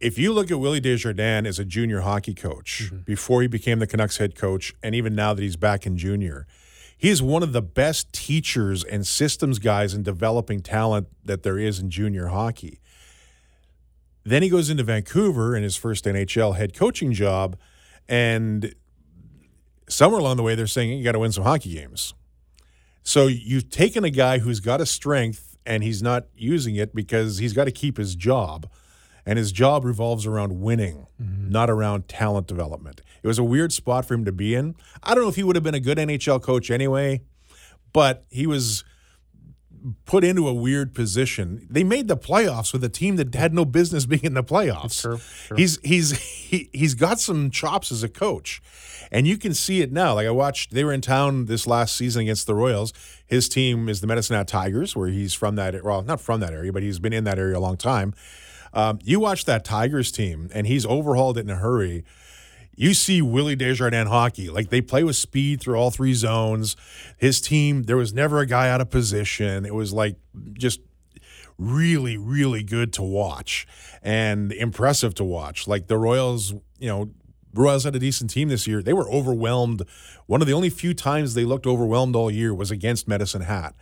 if 0.00 0.18
you 0.18 0.32
look 0.32 0.50
at 0.50 0.60
Willie 0.60 0.80
Desjardins 0.80 1.46
as 1.46 1.58
a 1.58 1.64
junior 1.64 2.00
hockey 2.00 2.34
coach 2.34 2.84
mm-hmm. 2.84 2.98
before 2.98 3.42
he 3.42 3.48
became 3.48 3.78
the 3.78 3.86
Canucks 3.86 4.18
head 4.18 4.34
coach, 4.34 4.74
and 4.82 4.94
even 4.94 5.14
now 5.14 5.34
that 5.34 5.42
he's 5.42 5.56
back 5.56 5.86
in 5.86 5.96
junior, 5.96 6.46
he 6.96 7.08
is 7.08 7.22
one 7.22 7.42
of 7.42 7.52
the 7.52 7.62
best 7.62 8.12
teachers 8.12 8.84
and 8.84 9.06
systems 9.06 9.58
guys 9.58 9.94
in 9.94 10.02
developing 10.02 10.60
talent 10.60 11.08
that 11.24 11.42
there 11.42 11.58
is 11.58 11.78
in 11.78 11.90
junior 11.90 12.28
hockey. 12.28 12.80
Then 14.24 14.42
he 14.42 14.48
goes 14.48 14.68
into 14.68 14.82
Vancouver 14.82 15.56
in 15.56 15.62
his 15.62 15.76
first 15.76 16.04
NHL 16.04 16.56
head 16.56 16.74
coaching 16.74 17.12
job, 17.12 17.56
and 18.08 18.74
somewhere 19.88 20.20
along 20.20 20.36
the 20.36 20.42
way 20.42 20.54
they're 20.54 20.66
saying 20.66 20.96
you 20.96 21.04
got 21.04 21.12
to 21.12 21.18
win 21.18 21.32
some 21.32 21.44
hockey 21.44 21.74
games. 21.74 22.14
So 23.02 23.26
you've 23.26 23.70
taken 23.70 24.04
a 24.04 24.10
guy 24.10 24.38
who's 24.38 24.60
got 24.60 24.80
a 24.80 24.86
strength 24.86 25.56
and 25.64 25.82
he's 25.82 26.02
not 26.02 26.26
using 26.36 26.76
it 26.76 26.94
because 26.94 27.38
he's 27.38 27.52
got 27.52 27.64
to 27.64 27.70
keep 27.70 27.96
his 27.96 28.14
job. 28.14 28.68
And 29.28 29.38
his 29.38 29.52
job 29.52 29.84
revolves 29.84 30.24
around 30.24 30.62
winning, 30.62 31.06
mm-hmm. 31.22 31.50
not 31.50 31.68
around 31.68 32.08
talent 32.08 32.46
development. 32.46 33.02
It 33.22 33.26
was 33.26 33.38
a 33.38 33.44
weird 33.44 33.74
spot 33.74 34.06
for 34.06 34.14
him 34.14 34.24
to 34.24 34.32
be 34.32 34.54
in. 34.54 34.74
I 35.02 35.14
don't 35.14 35.22
know 35.22 35.28
if 35.28 35.36
he 35.36 35.42
would 35.42 35.54
have 35.54 35.62
been 35.62 35.74
a 35.74 35.80
good 35.80 35.98
NHL 35.98 36.42
coach 36.42 36.70
anyway, 36.70 37.20
but 37.92 38.24
he 38.30 38.46
was 38.46 38.84
put 40.06 40.24
into 40.24 40.48
a 40.48 40.54
weird 40.54 40.94
position. 40.94 41.66
They 41.68 41.84
made 41.84 42.08
the 42.08 42.16
playoffs 42.16 42.72
with 42.72 42.82
a 42.84 42.88
team 42.88 43.16
that 43.16 43.34
had 43.34 43.52
no 43.52 43.66
business 43.66 44.06
being 44.06 44.24
in 44.24 44.32
the 44.32 44.42
playoffs. 44.42 45.02
true, 45.02 45.20
true. 45.46 45.56
He's 45.58 45.78
he's 45.84 46.18
he, 46.18 46.70
he's 46.72 46.94
got 46.94 47.20
some 47.20 47.50
chops 47.50 47.92
as 47.92 48.02
a 48.02 48.08
coach. 48.08 48.62
And 49.12 49.26
you 49.26 49.36
can 49.36 49.52
see 49.52 49.82
it 49.82 49.92
now. 49.92 50.14
Like 50.14 50.26
I 50.26 50.30
watched 50.30 50.72
they 50.72 50.84
were 50.84 50.92
in 50.94 51.02
town 51.02 51.44
this 51.44 51.66
last 51.66 51.96
season 51.96 52.22
against 52.22 52.46
the 52.46 52.54
Royals. 52.54 52.94
His 53.26 53.46
team 53.46 53.90
is 53.90 54.00
the 54.00 54.06
Medicine 54.06 54.36
Hat 54.36 54.48
Tigers 54.48 54.96
where 54.96 55.08
he's 55.08 55.34
from 55.34 55.56
that 55.56 55.84
well, 55.84 56.00
not 56.00 56.18
from 56.18 56.40
that 56.40 56.54
area, 56.54 56.72
but 56.72 56.82
he's 56.82 56.98
been 56.98 57.12
in 57.12 57.24
that 57.24 57.38
area 57.38 57.58
a 57.58 57.60
long 57.60 57.76
time. 57.76 58.14
Um, 58.72 58.98
you 59.02 59.20
watch 59.20 59.44
that 59.46 59.64
Tigers 59.64 60.12
team 60.12 60.50
and 60.52 60.66
he's 60.66 60.84
overhauled 60.86 61.38
it 61.38 61.42
in 61.42 61.50
a 61.50 61.56
hurry 61.56 62.04
you 62.78 62.94
see 62.94 63.20
Willie 63.20 63.56
Desjardins 63.56 64.08
hockey. 64.08 64.48
Like 64.48 64.70
they 64.70 64.80
play 64.80 65.02
with 65.02 65.16
speed 65.16 65.60
through 65.60 65.74
all 65.74 65.90
three 65.90 66.14
zones. 66.14 66.76
His 67.16 67.40
team, 67.40 67.82
there 67.82 67.96
was 67.96 68.14
never 68.14 68.38
a 68.38 68.46
guy 68.46 68.70
out 68.70 68.80
of 68.80 68.88
position. 68.88 69.66
It 69.66 69.74
was 69.74 69.92
like 69.92 70.14
just 70.52 70.80
really, 71.58 72.16
really 72.16 72.62
good 72.62 72.92
to 72.92 73.02
watch 73.02 73.66
and 74.00 74.52
impressive 74.52 75.12
to 75.16 75.24
watch. 75.24 75.66
Like 75.66 75.88
the 75.88 75.98
Royals, 75.98 76.52
you 76.78 76.88
know, 76.88 77.10
Royals 77.52 77.82
had 77.82 77.96
a 77.96 77.98
decent 77.98 78.30
team 78.30 78.48
this 78.48 78.68
year. 78.68 78.80
They 78.80 78.92
were 78.92 79.10
overwhelmed. 79.10 79.82
One 80.26 80.40
of 80.40 80.46
the 80.46 80.54
only 80.54 80.70
few 80.70 80.94
times 80.94 81.34
they 81.34 81.44
looked 81.44 81.66
overwhelmed 81.66 82.14
all 82.14 82.30
year 82.30 82.54
was 82.54 82.70
against 82.70 83.08
Medicine 83.08 83.42
Hat. 83.42 83.74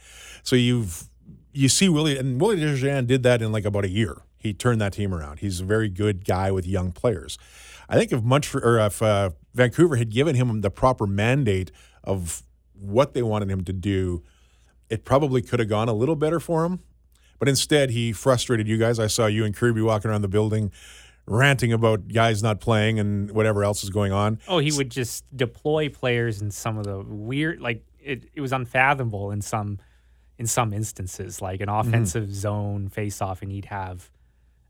So 0.42 0.56
you've 0.56 1.10
you 1.52 1.68
see 1.68 1.90
Willie 1.90 2.16
and 2.16 2.40
Willie 2.40 2.56
Desjardins 2.56 3.08
did 3.08 3.22
that 3.24 3.42
in 3.42 3.52
like 3.52 3.66
about 3.66 3.84
a 3.84 3.90
year. 3.90 4.22
He 4.38 4.52
turned 4.54 4.80
that 4.80 4.92
team 4.92 5.12
around. 5.14 5.40
He's 5.40 5.60
a 5.60 5.64
very 5.64 5.88
good 5.88 6.24
guy 6.24 6.50
with 6.52 6.66
young 6.66 6.92
players. 6.92 7.38
I 7.88 7.96
think 7.96 8.12
if 8.12 8.22
Montreal 8.22 8.64
or 8.66 8.78
if 8.80 9.02
uh, 9.02 9.30
Vancouver 9.54 9.96
had 9.96 10.10
given 10.10 10.34
him 10.36 10.60
the 10.60 10.70
proper 10.70 11.06
mandate 11.06 11.70
of 12.04 12.42
what 12.74 13.14
they 13.14 13.22
wanted 13.22 13.50
him 13.50 13.64
to 13.64 13.72
do, 13.72 14.22
it 14.90 15.04
probably 15.04 15.42
could 15.42 15.58
have 15.58 15.68
gone 15.68 15.88
a 15.88 15.92
little 15.94 16.16
better 16.16 16.38
for 16.40 16.64
him. 16.64 16.80
But 17.38 17.48
instead, 17.48 17.90
he 17.90 18.12
frustrated 18.12 18.66
you 18.68 18.78
guys. 18.78 18.98
I 18.98 19.08
saw 19.08 19.26
you 19.26 19.44
and 19.44 19.54
Kirby 19.54 19.82
walking 19.82 20.10
around 20.10 20.22
the 20.22 20.28
building 20.28 20.70
ranting 21.26 21.72
about 21.72 22.06
guys 22.08 22.40
not 22.42 22.60
playing 22.60 23.00
and 23.00 23.30
whatever 23.32 23.64
else 23.64 23.82
is 23.82 23.90
going 23.90 24.12
on. 24.12 24.38
Oh, 24.46 24.58
he 24.58 24.70
would 24.72 24.90
just 24.90 25.24
deploy 25.36 25.88
players 25.88 26.40
in 26.40 26.50
some 26.52 26.78
of 26.78 26.84
the 26.84 27.00
weird, 27.00 27.60
like 27.60 27.84
it, 28.00 28.28
it 28.34 28.40
was 28.40 28.52
unfathomable 28.52 29.32
in 29.32 29.42
some 29.42 29.78
in 30.38 30.46
some 30.46 30.72
instances, 30.72 31.40
like 31.42 31.60
an 31.60 31.68
Mm-hmm. 31.68 31.88
offensive 31.88 32.34
zone 32.34 32.88
face 32.88 33.20
off, 33.22 33.42
and 33.42 33.50
he'd 33.50 33.64
have 33.66 34.10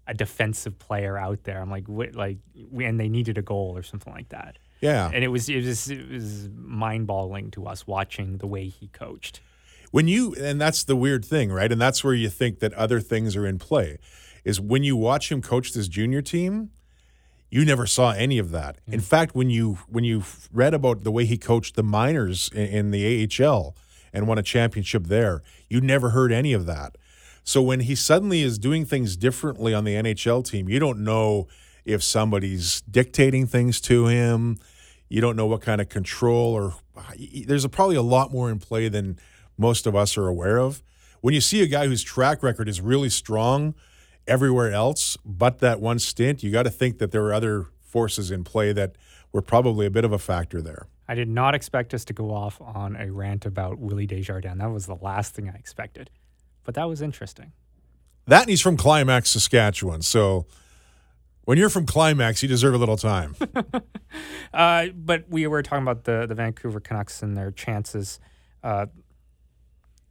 a 0.07 0.15
defensive 0.15 0.79
player 0.79 1.19
out 1.19 1.45
there. 1.45 1.61
I'm 1.61 1.71
like, 1.71 1.89
what, 1.89 2.15
like, 2.15 2.39
and 2.79 3.01
they 3.01 3.09
needed 3.09 3.39
a 3.39 3.43
goal 3.43 3.77
or 3.77 3.83
something 3.83 4.13
like 4.13 4.29
that. 4.31 4.59
Yeah. 4.81 5.11
And 5.13 5.25
it 5.25 5.29
was 5.29 5.49
it 5.49 5.65
was 5.65 5.91
it 5.91 6.11
was 6.11 6.49
mind 6.55 7.07
boggling 7.07 7.51
to 7.53 7.67
us 7.67 7.87
watching 7.87 8.39
the 8.39 8.47
way 8.47 8.69
he 8.69 8.89
coached. 8.89 9.41
when 9.91 10.09
you 10.09 10.35
and 10.35 10.61
that's 10.61 10.85
the 10.85 10.97
weird 10.97 11.25
thing 11.25 11.51
right 11.51 11.73
and 11.73 11.81
that's 11.81 12.05
where 12.05 12.13
you 12.13 12.29
think 12.29 12.59
that 12.59 12.75
other 12.75 13.01
things 13.01 13.37
are 13.37 13.47
in 13.47 13.59
play 13.59 13.99
is 14.45 14.61
when 14.61 14.83
you 14.83 14.97
watch 14.97 15.31
him 15.31 15.41
coach 15.41 15.73
this 15.73 15.89
junior 15.89 16.21
team 16.21 16.71
you 17.51 17.65
never 17.65 17.87
saw 17.87 18.11
any 18.11 18.39
of 18.39 18.51
that 18.51 18.77
in 18.87 19.01
mm. 19.01 19.05
fact 19.05 19.35
when 19.35 19.49
you 19.49 19.79
when 19.89 20.05
you 20.05 20.23
read 20.53 20.75
about 20.75 21.05
the 21.05 21.11
way 21.11 21.25
he 21.25 21.39
coached 21.39 21.77
the 21.77 21.83
minors 21.83 22.51
in, 22.53 22.67
in 22.67 22.91
the 22.91 23.29
AHL 23.41 23.75
and 24.13 24.27
won 24.27 24.39
a 24.39 24.43
championship 24.43 25.05
there 25.05 25.43
you 25.71 25.81
never 25.81 26.11
heard 26.11 26.33
any 26.33 26.53
of 26.53 26.67
that 26.67 26.97
so 27.47 27.63
when 27.63 27.81
he 27.81 27.95
suddenly 27.95 28.43
is 28.43 28.59
doing 28.59 28.85
things 28.85 29.17
differently 29.17 29.73
on 29.73 29.85
the 29.85 29.95
NHL 29.95 30.45
team 30.45 30.69
you 30.69 30.79
don't 30.79 31.03
know 31.03 31.49
if 31.85 32.03
somebody's 32.03 32.83
dictating 32.83 33.47
things 33.47 33.81
to 33.81 34.07
him 34.07 34.59
you 35.09 35.21
don't 35.21 35.37
know 35.37 35.47
what 35.47 35.63
kind 35.63 35.81
of 35.81 35.89
control 35.89 36.53
or 36.53 36.75
there's 37.47 37.65
a, 37.65 37.69
probably 37.69 37.97
a 37.97 38.03
lot 38.03 38.33
more 38.33 38.51
in 38.51 38.59
play 38.59 38.89
than 38.89 39.19
most 39.57 39.87
of 39.87 39.95
us 39.95 40.17
are 40.17 40.29
aware 40.29 40.59
of. 40.59 40.83
When 41.21 41.35
you 41.35 41.41
see 41.41 41.63
a 41.63 41.67
guy 41.67 41.87
whose 41.87 42.03
track 42.03 42.43
record 42.43 42.69
is 42.69 42.81
really 42.81 43.09
strong 43.09 43.75
everywhere 44.27 44.73
else 44.73 45.17
but 45.25 45.61
that 45.61 45.81
one 45.81 45.99
stint, 45.99 46.43
you 46.43 46.51
got 46.51 46.65
to 46.65 46.71
think 46.71 46.99
that 46.99 47.13
there 47.13 47.25
are 47.25 47.33
other 47.33 47.67
forces 47.81 48.31
in 48.31 48.45
play 48.45 48.73
that 48.73 48.97
were 49.33 49.43
probably 49.43 49.87
a 49.87 49.91
bit 49.91 50.05
of 50.05 50.13
a 50.13 50.19
factor 50.19 50.61
there. 50.61 50.87
I 51.09 51.15
did 51.15 51.29
not 51.29 51.55
expect 51.55 51.95
us 51.95 52.05
to 52.07 52.13
go 52.13 52.33
off 52.33 52.61
on 52.61 52.97
a 52.97 53.13
rant 53.13 53.47
about 53.47 53.79
Willie 53.79 54.07
Desjardins. 54.07 54.59
That 54.59 54.73
was 54.73 54.87
the 54.87 54.97
last 54.97 55.35
thing 55.35 55.49
I 55.49 55.55
expected, 55.55 56.11
but 56.67 56.75
that 56.75 56.89
was 56.89 57.01
interesting. 57.01 57.53
That 58.27 58.43
and 58.43 58.51
he's 58.51 58.61
from 58.61 58.77
Climax, 58.77 59.31
Saskatchewan. 59.31 60.03
So 60.03 60.47
when 61.45 61.57
you're 61.57 61.71
from 61.71 61.87
Climax, 61.87 62.43
you 62.43 62.49
deserve 62.49 62.75
a 62.75 62.79
little 62.79 62.99
time. 62.99 63.37
Uh, 64.55 64.87
but 64.95 65.25
we 65.29 65.47
were 65.47 65.63
talking 65.63 65.83
about 65.83 66.05
the 66.05 66.25
the 66.27 66.35
Vancouver 66.35 66.81
Canucks 66.81 67.23
and 67.23 67.37
their 67.37 67.51
chances. 67.51 68.19
Uh, 68.63 68.87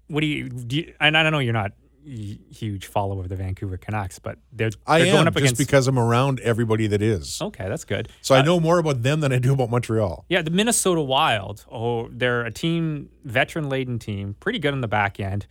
what 0.07 0.21
do 0.21 0.27
you, 0.27 0.49
do 0.49 0.75
you? 0.75 0.93
And 0.99 1.17
I 1.17 1.23
don't 1.23 1.31
know 1.31 1.39
you're 1.39 1.53
not 1.53 1.71
huge 2.05 2.85
follower 2.85 3.21
of 3.21 3.29
the 3.29 3.35
Vancouver 3.35 3.77
Canucks, 3.77 4.19
but 4.19 4.37
they're, 4.51 4.69
they're 4.69 5.07
am 5.07 5.11
going 5.11 5.27
up 5.27 5.35
just 5.35 5.57
because 5.57 5.87
I'm 5.87 5.97
around 5.97 6.39
everybody 6.41 6.87
that 6.87 7.01
is. 7.01 7.41
okay, 7.41 7.67
that's 7.67 7.85
good. 7.85 8.09
So 8.21 8.35
I 8.35 8.41
know 8.41 8.59
more 8.59 8.77
about 8.77 9.01
them 9.01 9.21
than 9.21 9.33
I 9.33 9.39
do 9.39 9.53
about 9.53 9.69
Montreal. 9.69 10.25
Yeah, 10.29 10.41
the 10.41 10.51
Minnesota 10.51 11.01
Wild. 11.01 11.65
Oh, 11.71 12.07
they're 12.09 12.41
a 12.41 12.51
team, 12.51 13.09
veteran 13.23 13.69
laden 13.69 13.99
team, 13.99 14.35
pretty 14.39 14.59
good 14.59 14.73
on 14.73 14.81
the 14.81 14.87
back 14.87 15.19
end. 15.19 15.47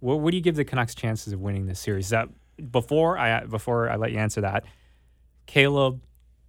What, 0.00 0.20
what 0.20 0.30
do 0.30 0.36
you 0.36 0.42
give 0.42 0.56
the 0.56 0.64
Canucks 0.64 0.94
chances 0.94 1.32
of 1.32 1.40
winning 1.40 1.66
this 1.66 1.80
series? 1.80 2.10
That 2.10 2.28
before 2.70 3.18
I 3.18 3.44
before 3.44 3.88
I 3.90 3.96
let 3.96 4.12
you 4.12 4.18
answer 4.18 4.40
that, 4.42 4.64
Caleb 5.46 6.02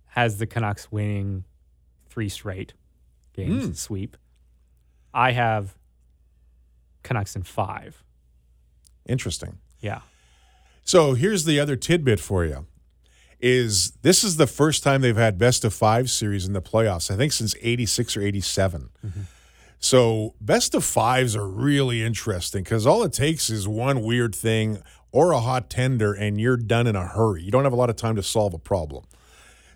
has 0.08 0.38
the 0.38 0.48
Canucks 0.48 0.92
winning 0.92 1.46
three 2.10 2.30
straight 2.30 2.74
games 3.34 3.66
hmm. 3.66 3.74
sweep. 3.74 4.18
I 5.14 5.32
have 5.32 5.76
Canucks 7.04 7.36
in 7.36 7.44
five. 7.44 8.04
Interesting. 9.08 9.60
Yeah. 9.80 10.02
So 10.84 11.14
here's 11.14 11.46
the 11.46 11.60
other 11.60 11.76
tidbit 11.76 12.20
for 12.20 12.46
you. 12.46 12.68
Is 13.40 13.92
this 14.02 14.24
is 14.24 14.36
the 14.36 14.48
first 14.48 14.84
time 14.84 15.02
they've 15.02 15.16
had 15.16 15.38
best 15.38 15.64
of 15.64 15.74
five 15.74 16.10
series 16.10 16.46
in 16.46 16.54
the 16.54 16.62
playoffs, 16.62 17.10
I 17.10 17.16
think 17.16 17.32
since 17.32 17.56
86 17.62 18.18
or 18.18 18.22
87. 18.22 18.90
Mm-hmm. 19.06 19.22
So 19.80 20.36
best 20.42 20.76
of 20.76 20.84
fives 20.84 21.36
are 21.36 21.48
really 21.48 22.04
interesting 22.04 22.64
because 22.64 22.86
all 22.86 23.04
it 23.04 23.14
takes 23.14 23.50
is 23.50 23.68
one 23.68 24.02
weird 24.04 24.36
thing 24.36 24.82
or 25.12 25.32
a 25.32 25.40
hot 25.40 25.70
tender 25.70 26.14
and 26.14 26.40
you're 26.40 26.58
done 26.58 26.86
in 26.86 26.96
a 26.96 27.08
hurry. 27.08 27.44
You 27.44 27.52
don't 27.52 27.64
have 27.64 27.74
a 27.74 27.78
lot 27.78 27.90
of 27.90 27.96
time 27.96 28.16
to 28.18 28.24
solve 28.24 28.54
a 28.54 28.60
problem. 28.60 29.06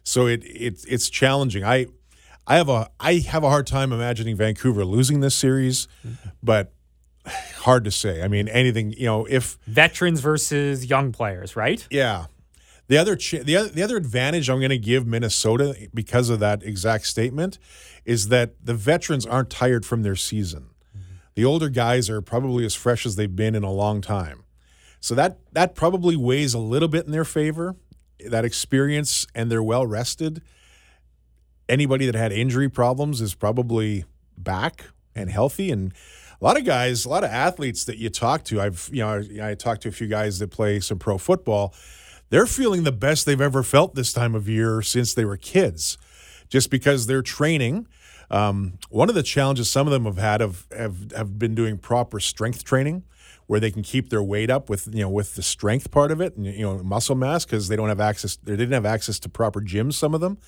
So 0.04 0.28
it, 0.28 0.44
it 0.44 0.84
it's 0.88 1.10
challenging. 1.10 1.64
I 1.64 1.88
I 2.46 2.58
have 2.58 2.68
a 2.68 2.90
I 3.00 3.16
have 3.16 3.44
a 3.44 3.50
hard 3.50 3.66
time 3.66 3.94
imagining 3.94 4.36
Vancouver 4.36 4.84
losing 4.84 5.22
this 5.22 5.36
series, 5.36 5.88
but 6.42 6.74
hard 7.60 7.86
to 7.86 7.92
say. 7.92 8.22
I 8.22 8.28
mean, 8.28 8.50
anything, 8.50 8.92
you 8.94 9.06
know, 9.06 9.26
if 9.26 9.58
Veterans 9.66 10.20
versus 10.20 10.86
young 10.86 11.14
players, 11.14 11.56
right? 11.56 11.86
yeah. 11.90 12.26
The 12.88 12.98
other 12.98 13.16
ch- 13.16 13.44
the 13.44 13.56
other 13.56 13.70
the 13.70 13.82
other 13.82 13.98
advantage 13.98 14.50
I'm 14.50 14.60
going 14.60 14.70
to 14.70 14.78
give 14.78 15.08
Minnesota 15.08 15.90
because 15.94 16.30
of 16.30 16.40
that 16.40 16.64
exact 16.64 17.08
statement 17.08 17.58
is 18.06 18.28
that 18.28 18.54
the 18.64 18.74
veterans 18.74 19.26
aren't 19.26 19.50
tired 19.50 19.86
from 19.86 20.04
their 20.04 20.16
season. 20.16 20.70
Mm-hmm. 20.96 21.14
The 21.36 21.46
older 21.46 21.70
guys 21.70 22.10
are 22.10 22.22
probably 22.22 22.66
as 22.66 22.76
fresh 22.76 23.06
as 23.06 23.16
they've 23.16 23.34
been 23.34 23.56
in 23.56 23.64
a 23.64 23.72
long 23.72 24.02
time. 24.02 24.44
So 25.00 25.16
that 25.16 25.40
that 25.54 25.76
probably 25.76 26.16
weighs 26.16 26.54
a 26.54 26.60
little 26.60 26.90
bit 26.90 27.06
in 27.06 27.12
their 27.12 27.26
favor. 27.26 27.76
That 28.26 28.46
experience 28.46 29.28
and 29.34 29.52
they're 29.52 29.64
well 29.64 29.86
rested. 29.86 30.42
Anybody 31.70 32.06
that 32.06 32.16
had 32.16 32.32
injury 32.32 32.70
problems 32.70 33.22
is 33.22 33.34
probably 33.34 34.06
back 34.38 34.86
and 35.16 35.30
healthy 35.30 35.72
and 35.72 35.94
a 36.42 36.44
lot 36.44 36.58
of 36.58 36.66
guys, 36.66 37.06
a 37.06 37.10
lot 37.10 37.24
of 37.24 37.30
athletes 37.30 37.86
that 37.86 37.98
you 37.98 38.10
talk 38.10 38.44
to, 38.46 38.60
I've 38.60 38.90
you 38.92 39.00
know, 39.00 39.24
I, 39.42 39.52
I 39.52 39.56
talked 39.56 39.84
to 39.84 39.90
a 39.90 39.94
few 39.94 40.08
guys 40.08 40.40
that 40.40 40.52
play 40.52 40.82
some 40.82 41.00
pro 41.00 41.18
football. 41.18 41.74
They're 42.34 42.48
feeling 42.48 42.82
the 42.82 42.92
best 42.92 43.28
they've 43.28 43.40
ever 43.40 43.62
felt 43.62 43.94
this 43.94 44.12
time 44.12 44.34
of 44.34 44.50
year 44.50 44.82
since 44.82 45.14
they 45.14 45.24
were 45.24 45.38
kids, 45.38 46.00
just 46.50 46.72
because 46.72 47.06
they're 47.06 47.22
training. 47.22 47.88
Um, 48.32 48.80
one 48.90 49.08
of 49.08 49.14
the 49.14 49.22
challenges 49.22 49.70
some 49.70 49.86
of 49.86 49.94
them 49.94 50.06
have 50.06 50.18
had 50.18 50.42
have, 50.42 50.66
have 50.76 51.12
have 51.12 51.38
been 51.38 51.54
doing 51.54 51.78
proper 51.78 52.20
strength 52.20 52.64
training, 52.64 53.04
where 53.46 53.60
they 53.60 53.70
can 53.70 53.84
keep 53.84 54.10
their 54.10 54.24
weight 54.24 54.50
up 54.50 54.68
with 54.68 54.90
you 54.92 55.04
know 55.04 55.12
with 55.12 55.36
the 55.36 55.44
strength 55.44 55.92
part 55.92 56.10
of 56.10 56.22
it 56.22 56.36
and 56.36 56.48
you 56.48 56.64
know 56.64 56.82
muscle 56.82 57.14
mass 57.14 57.46
because 57.46 57.68
they 57.68 57.76
don't 57.76 57.90
have 57.90 58.00
access 58.00 58.36
they 58.38 58.56
didn't 58.56 58.72
have 58.72 58.88
access 58.88 59.20
to 59.20 59.30
proper 59.30 59.62
gyms 59.62 59.94
some 59.94 60.16
of 60.16 60.20
them. 60.20 60.40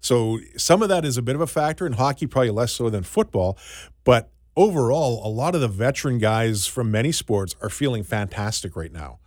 So 0.00 0.38
some 0.56 0.82
of 0.84 0.88
that 0.88 1.04
is 1.04 1.16
a 1.16 1.22
bit 1.22 1.34
of 1.34 1.40
a 1.40 1.48
factor 1.48 1.84
in 1.84 1.94
hockey, 1.94 2.28
probably 2.28 2.50
less 2.50 2.74
so 2.74 2.88
than 2.90 3.02
football. 3.02 3.58
But 4.04 4.30
overall, 4.56 5.26
a 5.26 5.30
lot 5.30 5.56
of 5.56 5.60
the 5.60 5.66
veteran 5.66 6.18
guys 6.18 6.68
from 6.68 6.92
many 6.92 7.10
sports 7.10 7.56
are 7.60 7.70
feeling 7.70 8.04
fantastic 8.04 8.76
right 8.76 8.92
now. 8.92 9.18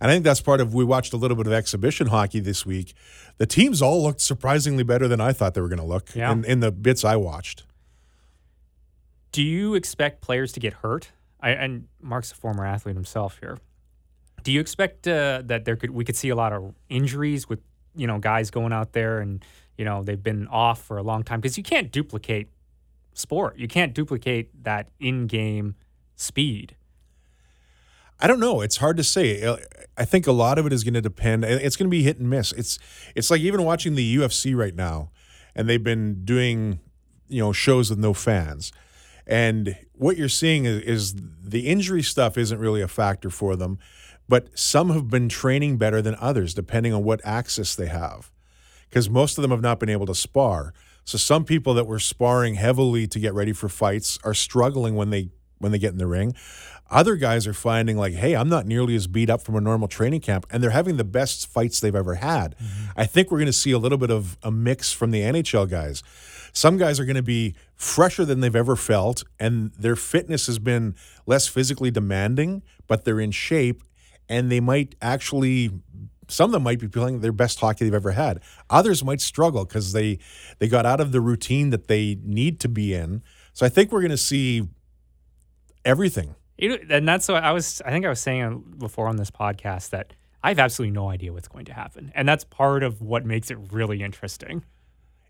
And 0.00 0.10
I 0.10 0.14
think 0.14 0.24
that's 0.24 0.40
part 0.40 0.60
of 0.60 0.72
we 0.72 0.82
watched 0.84 1.12
a 1.12 1.16
little 1.16 1.36
bit 1.36 1.46
of 1.46 1.52
exhibition 1.52 2.06
hockey 2.06 2.40
this 2.40 2.64
week. 2.64 2.94
The 3.36 3.46
teams 3.46 3.82
all 3.82 4.02
looked 4.02 4.20
surprisingly 4.22 4.82
better 4.82 5.06
than 5.08 5.20
I 5.20 5.32
thought 5.32 5.54
they 5.54 5.60
were 5.60 5.68
going 5.68 5.78
to 5.80 5.84
look 5.84 6.14
Yeah. 6.14 6.32
in, 6.32 6.44
in 6.44 6.60
the 6.60 6.72
bits 6.72 7.04
I 7.04 7.16
watched. 7.16 7.64
Do 9.32 9.42
you 9.42 9.74
expect 9.74 10.22
players 10.22 10.52
to 10.52 10.60
get 10.60 10.72
hurt? 10.74 11.10
I, 11.40 11.50
and 11.50 11.86
Mark's 12.00 12.32
a 12.32 12.34
former 12.34 12.64
athlete 12.66 12.96
himself 12.96 13.38
here. 13.40 13.58
Do 14.42 14.52
you 14.52 14.60
expect 14.60 15.06
uh, 15.06 15.42
that 15.46 15.64
there 15.66 15.76
could 15.76 15.90
we 15.90 16.04
could 16.04 16.16
see 16.16 16.30
a 16.30 16.34
lot 16.34 16.52
of 16.52 16.74
injuries 16.88 17.48
with 17.48 17.60
you 17.94 18.06
know 18.06 18.18
guys 18.18 18.50
going 18.50 18.72
out 18.72 18.92
there 18.92 19.20
and 19.20 19.44
you 19.76 19.84
know 19.84 20.02
they've 20.02 20.22
been 20.22 20.48
off 20.48 20.82
for 20.82 20.96
a 20.96 21.02
long 21.02 21.22
time 21.22 21.40
because 21.40 21.56
you 21.58 21.62
can't 21.62 21.92
duplicate 21.92 22.48
sport. 23.12 23.58
You 23.58 23.68
can't 23.68 23.92
duplicate 23.94 24.64
that 24.64 24.88
in-game 24.98 25.74
speed. 26.16 26.74
I 28.20 28.26
don't 28.26 28.40
know. 28.40 28.60
It's 28.60 28.76
hard 28.76 28.96
to 28.98 29.04
say. 29.04 29.42
Uh, 29.42 29.56
I 29.96 30.04
think 30.04 30.26
a 30.26 30.32
lot 30.32 30.58
of 30.58 30.66
it 30.66 30.72
is 30.72 30.84
going 30.84 30.94
to 30.94 31.00
depend. 31.00 31.44
It's 31.44 31.76
going 31.76 31.86
to 31.86 31.90
be 31.90 32.02
hit 32.02 32.18
and 32.18 32.28
miss. 32.28 32.52
It's 32.52 32.78
it's 33.14 33.30
like 33.30 33.40
even 33.40 33.64
watching 33.64 33.94
the 33.94 34.16
UFC 34.16 34.56
right 34.56 34.74
now, 34.74 35.10
and 35.54 35.68
they've 35.68 35.82
been 35.82 36.24
doing 36.24 36.80
you 37.28 37.40
know 37.40 37.52
shows 37.52 37.90
with 37.90 37.98
no 37.98 38.12
fans, 38.12 38.72
and 39.26 39.76
what 39.92 40.16
you're 40.16 40.28
seeing 40.28 40.64
is, 40.64 40.82
is 40.82 41.14
the 41.42 41.66
injury 41.66 42.02
stuff 42.02 42.36
isn't 42.36 42.58
really 42.58 42.82
a 42.82 42.88
factor 42.88 43.30
for 43.30 43.56
them, 43.56 43.78
but 44.28 44.58
some 44.58 44.90
have 44.90 45.08
been 45.08 45.28
training 45.28 45.76
better 45.76 46.00
than 46.02 46.14
others 46.20 46.54
depending 46.54 46.92
on 46.92 47.04
what 47.04 47.20
access 47.24 47.74
they 47.74 47.86
have, 47.86 48.30
because 48.88 49.08
most 49.10 49.38
of 49.38 49.42
them 49.42 49.50
have 49.50 49.62
not 49.62 49.80
been 49.80 49.90
able 49.90 50.06
to 50.06 50.14
spar. 50.14 50.72
So 51.04 51.18
some 51.18 51.44
people 51.44 51.74
that 51.74 51.86
were 51.86 51.98
sparring 51.98 52.54
heavily 52.54 53.06
to 53.08 53.18
get 53.18 53.34
ready 53.34 53.52
for 53.52 53.68
fights 53.68 54.18
are 54.24 54.34
struggling 54.34 54.94
when 54.94 55.10
they 55.10 55.30
when 55.58 55.72
they 55.72 55.78
get 55.78 55.92
in 55.92 55.98
the 55.98 56.06
ring. 56.06 56.34
Other 56.90 57.16
guys 57.16 57.46
are 57.46 57.52
finding 57.52 57.96
like, 57.96 58.14
hey, 58.14 58.34
I'm 58.34 58.48
not 58.48 58.66
nearly 58.66 58.96
as 58.96 59.06
beat 59.06 59.30
up 59.30 59.42
from 59.42 59.54
a 59.54 59.60
normal 59.60 59.86
training 59.86 60.20
camp, 60.20 60.46
and 60.50 60.62
they're 60.62 60.70
having 60.70 60.96
the 60.96 61.04
best 61.04 61.46
fights 61.46 61.80
they've 61.80 61.94
ever 61.94 62.16
had. 62.16 62.56
Mm-hmm. 62.56 62.90
I 62.96 63.06
think 63.06 63.30
we're 63.30 63.38
going 63.38 63.46
to 63.46 63.52
see 63.52 63.70
a 63.70 63.78
little 63.78 63.98
bit 63.98 64.10
of 64.10 64.36
a 64.42 64.50
mix 64.50 64.92
from 64.92 65.12
the 65.12 65.20
NHL 65.20 65.70
guys. 65.70 66.02
Some 66.52 66.78
guys 66.78 66.98
are 66.98 67.04
going 67.04 67.16
to 67.16 67.22
be 67.22 67.54
fresher 67.76 68.24
than 68.24 68.40
they've 68.40 68.56
ever 68.56 68.74
felt, 68.74 69.22
and 69.38 69.72
their 69.74 69.94
fitness 69.94 70.48
has 70.48 70.58
been 70.58 70.96
less 71.26 71.46
physically 71.46 71.92
demanding, 71.92 72.62
but 72.88 73.04
they're 73.04 73.20
in 73.20 73.30
shape, 73.30 73.84
and 74.28 74.50
they 74.50 74.60
might 74.60 74.96
actually 75.00 75.70
some 76.30 76.46
of 76.46 76.52
them 76.52 76.62
might 76.62 76.78
be 76.78 76.88
playing 76.88 77.20
their 77.20 77.32
best 77.32 77.58
hockey 77.58 77.84
they've 77.84 77.94
ever 77.94 78.12
had. 78.12 78.40
Others 78.68 79.02
might 79.04 79.20
struggle 79.20 79.64
because 79.64 79.92
they 79.92 80.18
they 80.58 80.68
got 80.68 80.86
out 80.86 81.00
of 81.00 81.12
the 81.12 81.20
routine 81.20 81.70
that 81.70 81.88
they 81.88 82.18
need 82.22 82.60
to 82.60 82.68
be 82.68 82.94
in. 82.94 83.22
So 83.52 83.66
I 83.66 83.68
think 83.68 83.92
we're 83.92 84.00
going 84.00 84.10
to 84.10 84.16
see 84.16 84.68
everything. 85.84 86.34
And 86.60 87.08
that's 87.08 87.28
what 87.28 87.42
I 87.42 87.52
was. 87.52 87.82
I 87.84 87.90
think 87.90 88.04
I 88.04 88.08
was 88.08 88.20
saying 88.20 88.76
before 88.78 89.08
on 89.08 89.16
this 89.16 89.30
podcast 89.30 89.90
that 89.90 90.14
I 90.42 90.48
have 90.50 90.58
absolutely 90.58 90.92
no 90.92 91.10
idea 91.10 91.32
what's 91.32 91.48
going 91.48 91.64
to 91.66 91.74
happen, 91.74 92.12
and 92.14 92.28
that's 92.28 92.44
part 92.44 92.82
of 92.82 93.00
what 93.00 93.24
makes 93.24 93.50
it 93.50 93.58
really 93.72 94.02
interesting. 94.02 94.64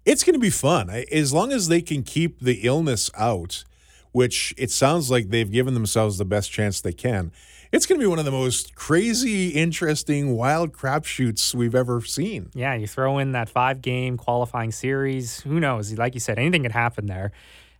It's 0.04 0.25
going 0.25 0.34
to 0.34 0.40
be 0.40 0.50
fun 0.50 0.90
as 0.90 1.32
long 1.32 1.52
as 1.52 1.68
they 1.68 1.82
can 1.82 2.02
keep 2.02 2.40
the 2.40 2.60
illness 2.62 3.10
out, 3.16 3.64
which 4.12 4.54
it 4.56 4.70
sounds 4.70 5.10
like 5.10 5.28
they've 5.28 5.50
given 5.50 5.75
themselves 5.75 6.18
the 6.18 6.25
best 6.25 6.50
chance 6.50 6.80
they 6.80 6.92
can. 6.92 7.32
It's 7.72 7.87
going 7.87 8.00
to 8.00 8.02
be 8.02 8.08
one 8.08 8.18
of 8.18 8.25
the 8.25 8.32
most 8.32 8.75
crazy, 8.75 9.50
interesting, 9.50 10.37
wild 10.37 10.72
crapshoots 10.72 11.54
we've 11.54 11.75
ever 11.75 12.00
seen. 12.00 12.50
Yeah, 12.52 12.75
you 12.75 12.88
throw 12.88 13.18
in 13.18 13.32
that 13.32 13.49
five 13.49 13.80
game 13.80 14.16
qualifying 14.16 14.72
series. 14.72 15.40
Who 15.42 15.60
knows? 15.60 15.96
Like 15.96 16.14
you 16.14 16.20
said, 16.20 16.38
anything 16.38 16.62
could 16.64 16.72
happen 16.72 17.06
there. 17.06 17.30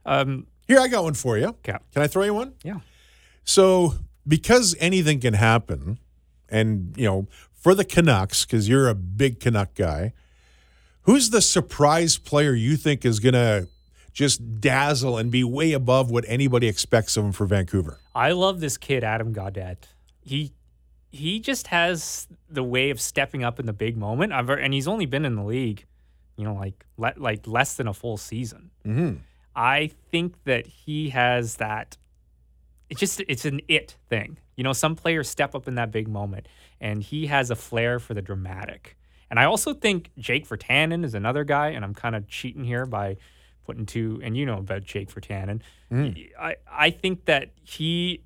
Um, 0.07 0.47
Here, 0.69 0.79
I 0.79 0.87
got 0.87 1.03
one 1.03 1.15
for 1.15 1.39
you. 1.39 1.47
Okay. 1.47 1.77
Can 1.93 2.03
I 2.03 2.07
throw 2.07 2.23
you 2.23 2.35
one? 2.35 2.53
Yeah. 2.63 2.79
So, 3.45 3.95
because 4.27 4.77
anything 4.79 5.21
can 5.21 5.35
happen, 5.35 5.99
and, 6.49 6.95
you 6.97 7.05
know, 7.05 7.27
for 7.53 7.75
the 7.75 7.85
Canucks, 7.85 8.45
because 8.45 8.69
you're 8.69 8.89
a 8.89 8.95
big 8.95 9.41
Canuck 9.41 9.75
guy, 9.75 10.13
who's 11.03 11.31
the 11.31 11.41
surprise 11.41 12.17
player 12.17 12.55
you 12.55 12.77
think 12.77 13.05
is 13.05 13.21
going 13.21 13.35
to 13.35 13.69
just 14.13 14.61
dazzle 14.61 15.19
and 15.19 15.31
be 15.31 15.45
way 15.45 15.73
above 15.73 16.11
what 16.11 16.25
anybody 16.27 16.69
expects 16.69 17.17
of 17.17 17.25
him 17.25 17.33
for 17.33 17.47
Vancouver? 17.47 17.99
I 18.15 18.33
love 18.33 18.61
this 18.61 18.77
kid, 18.77 19.05
Adam 19.05 19.35
Gaudette. 19.35 19.85
He 20.21 20.53
he 21.13 21.41
just 21.41 21.69
has 21.69 22.29
the 22.49 22.63
way 22.63 22.91
of 22.91 23.01
stepping 23.01 23.43
up 23.43 23.59
in 23.59 23.67
the 23.67 23.73
big 23.73 23.97
moment, 23.97 24.33
and 24.33 24.73
he's 24.73 24.87
only 24.87 25.07
been 25.07 25.25
in 25.25 25.35
the 25.35 25.43
league, 25.43 25.85
you 26.37 26.45
know, 26.45 26.55
like 26.55 26.85
le- 26.97 27.15
like 27.17 27.47
less 27.47 27.75
than 27.75 27.89
a 27.89 27.95
full 27.95 28.17
season. 28.17 28.71
Mm-hmm. 28.87 29.17
I 29.57 29.91
think 30.11 30.45
that 30.45 30.67
he 30.67 31.11
has 31.11 31.57
that. 31.57 31.97
It's 32.91 33.01
just 33.01 33.23
it's 33.29 33.45
an 33.45 33.61
it 33.69 33.97
thing. 34.09 34.39
You 34.57 34.65
know, 34.65 34.73
some 34.73 34.97
players 34.97 35.29
step 35.29 35.55
up 35.55 35.69
in 35.69 35.77
that 35.77 35.91
big 35.91 36.09
moment, 36.09 36.47
and 36.81 37.03
he 37.03 37.27
has 37.27 37.51
a 37.51 37.57
flair 37.57 37.99
for 37.99 38.15
the 38.15 38.23
dramatic. 38.23 38.97
And 39.31 39.39
I 39.39 39.45
also 39.45 39.73
think 39.73 40.11
Jake 40.19 40.47
Virtanen 40.49 41.05
is 41.05 41.15
another 41.15 41.45
guy, 41.45 41.69
and 41.69 41.85
I'm 41.85 41.95
kind 41.95 42.17
of 42.17 42.27
cheating 42.27 42.65
here 42.65 42.85
by 42.85 43.17
putting 43.65 43.87
two, 43.87 44.21
and 44.25 44.37
you 44.37 44.45
know 44.45 44.59
about 44.59 44.83
Jake 44.83 45.13
Virtanen. 45.15 45.61
Mm. 45.93 46.31
I, 46.39 46.57
I 46.71 46.91
think 46.91 47.27
that 47.27 47.51
he 47.63 48.25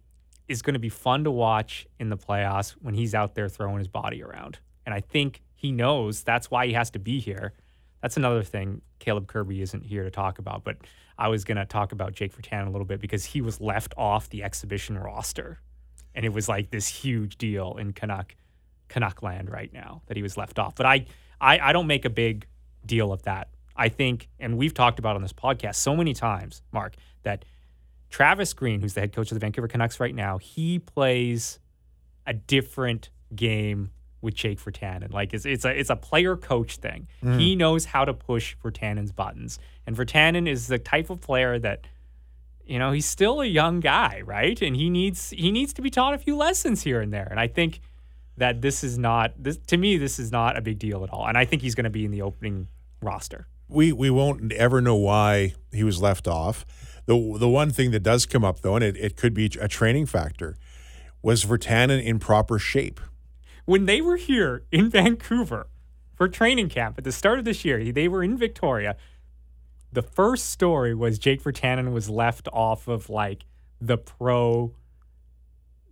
is 0.49 0.63
going 0.63 0.75
to 0.75 0.81
be 0.81 0.89
fun 0.89 1.25
to 1.25 1.31
watch 1.31 1.87
in 1.99 2.09
the 2.09 2.17
playoffs 2.17 2.73
when 2.81 2.95
he's 2.95 3.15
out 3.15 3.35
there 3.35 3.49
throwing 3.49 3.79
his 3.79 3.89
body 3.89 4.23
around. 4.23 4.59
And 4.87 4.95
I 4.95 5.01
think 5.01 5.43
he 5.55 5.73
knows 5.73 6.23
that's 6.23 6.51
why 6.51 6.67
he 6.67 6.73
has 6.73 6.91
to 6.91 6.99
be 6.99 7.21
here. 7.21 7.53
That's 8.05 8.19
another 8.19 8.43
thing 8.43 8.83
Caleb 8.99 9.29
Kirby 9.29 9.63
isn't 9.63 9.83
here 9.83 10.05
to 10.05 10.11
talk 10.11 10.39
about, 10.39 10.63
but 10.63 10.77
I 11.17 11.29
was 11.29 11.43
going 11.43 11.57
to 11.57 11.65
talk 11.65 11.91
about 11.91 12.13
Jake 12.13 12.37
Virtanen 12.37 12.67
a 12.67 12.71
little 12.71 12.85
bit 12.85 13.01
because 13.01 13.25
he 13.25 13.41
was 13.41 13.63
left 13.63 13.95
off 13.97 14.29
the 14.29 14.43
exhibition 14.43 14.99
roster. 14.99 15.59
And 16.15 16.27
it 16.27 16.29
was 16.29 16.47
like 16.47 16.69
this 16.69 16.87
huge 16.87 17.39
deal 17.39 17.79
in 17.79 17.95
Canuck 17.95 18.37
Canuck 18.89 19.23
land 19.23 19.51
right 19.51 19.73
now 19.73 20.03
that 20.05 20.19
he 20.19 20.23
was 20.23 20.37
left 20.37 20.59
off. 20.59 20.75
But 20.75 20.85
I, 20.85 21.07
I, 21.41 21.59
I 21.59 21.73
don't 21.73 21.87
make 21.87 22.05
a 22.05 22.11
big 22.11 22.47
deal 22.85 23.11
of 23.11 23.23
that. 23.23 23.49
I 23.75 23.89
think, 23.89 24.29
and 24.39 24.59
we've 24.59 24.75
talked 24.75 24.99
about 24.99 25.17
on 25.17 25.23
this 25.23 25.33
podcast 25.33 25.77
so 25.77 25.97
many 25.97 26.13
times, 26.13 26.61
Mark, 26.73 26.97
that 27.23 27.47
Travis 28.11 28.53
Green, 28.53 28.83
who's 28.83 28.93
the 28.93 29.01
head 29.01 29.15
coach 29.15 29.31
of 29.31 29.37
the 29.37 29.41
Vancouver 29.41 29.67
Canucks 29.67 29.99
right 29.99 30.15
now, 30.15 30.37
he 30.37 30.79
plays 30.79 31.59
a 32.27 32.35
different 32.35 33.09
game 33.35 33.93
with 34.25 34.35
Jake 34.35 34.61
Virtanen. 34.61 35.13
Like 35.13 35.33
it's 35.33 35.47
it's 35.47 35.65
a 35.65 35.79
it's 35.79 35.91
a 35.91 35.97
player 35.97 36.37
coach 36.37 36.79
thing. 36.79 37.07
Mm. 37.23 37.39
He 37.39 37.55
knows 37.55 37.85
how 37.85 38.05
to 38.05 38.13
push 38.13 38.57
Virtanen's 38.65 39.13
buttons, 39.13 39.59
and 39.87 39.97
Virtanen 39.97 40.49
is 40.49 40.67
the 40.67 40.79
type 40.79 41.11
of 41.11 41.21
player 41.21 41.59
that, 41.61 41.87
you 42.67 42.79
know, 42.79 42.91
he's 42.91 43.07
still 43.07 43.41
a 43.41 43.47
young 43.47 43.81
guy, 43.81 44.23
right? 44.25 44.61
And 44.61 44.75
he 44.75 44.91
needs 44.91 45.31
he 45.31 45.53
needs 45.53 45.73
to 45.75 45.83
be 45.83 45.91
taught 45.91 46.15
a 46.15 46.19
few 46.19 46.37
lessons 46.37 46.83
here 46.83 47.01
and 47.01 47.13
there. 47.13 47.29
And 47.31 47.39
I 47.39 47.47
think 47.47 47.81
that 48.37 48.63
this 48.63 48.83
is 48.83 48.99
not 48.99 49.33
this 49.41 49.59
to 49.69 49.77
me 49.77 49.97
this 49.97 50.19
is 50.19 50.33
not 50.33 50.57
a 50.57 50.61
big 50.61 50.81
deal 50.81 51.05
at 51.05 51.11
all. 51.11 51.27
And 51.29 51.39
I 51.39 51.45
think 51.45 51.63
he's 51.63 51.77
going 51.77 51.85
to 51.85 51.91
be 51.91 52.05
in 52.05 52.11
the 52.11 52.23
opening 52.23 52.67
roster 53.01 53.47
we 53.69 53.93
we 53.93 54.11
won't 54.11 54.53
ever 54.53 54.81
know 54.81 54.95
why 54.95 55.55
he 55.73 55.85
was 55.85 56.01
left 56.01 56.29
off. 56.29 56.65
The 57.07 57.37
the 57.39 57.49
one 57.49 57.71
thing 57.71 57.91
that 57.91 58.03
does 58.03 58.27
come 58.27 58.45
up 58.45 58.61
though, 58.61 58.77
and 58.77 58.85
it, 58.85 58.97
it 58.97 59.17
could 59.17 59.35
be 59.35 59.51
a 59.61 59.69
training 59.69 60.07
factor, 60.07 60.57
was 61.23 61.45
Virtanen 61.45 62.03
in 62.03 62.19
proper 62.19 62.59
shape. 62.59 63.01
When 63.65 63.87
they 63.87 64.01
were 64.01 64.17
here 64.17 64.65
in 64.71 64.91
Vancouver 64.91 65.67
for 66.15 66.29
training 66.29 66.69
camp 66.69 66.99
at 66.99 67.05
the 67.05 67.13
start 67.13 67.39
of 67.39 67.45
this 67.45 67.65
year, 67.65 67.93
they 67.93 68.09
were 68.09 68.23
in 68.23 68.37
Victoria. 68.37 68.97
The 69.93 70.03
first 70.03 70.51
story 70.51 70.95
was 70.95 71.19
Jake 71.19 71.43
Virtanen 71.43 71.93
was 71.93 72.11
left 72.11 72.49
off 72.53 72.89
of 72.89 73.09
like 73.09 73.45
the 73.81 73.99
pro 73.99 74.73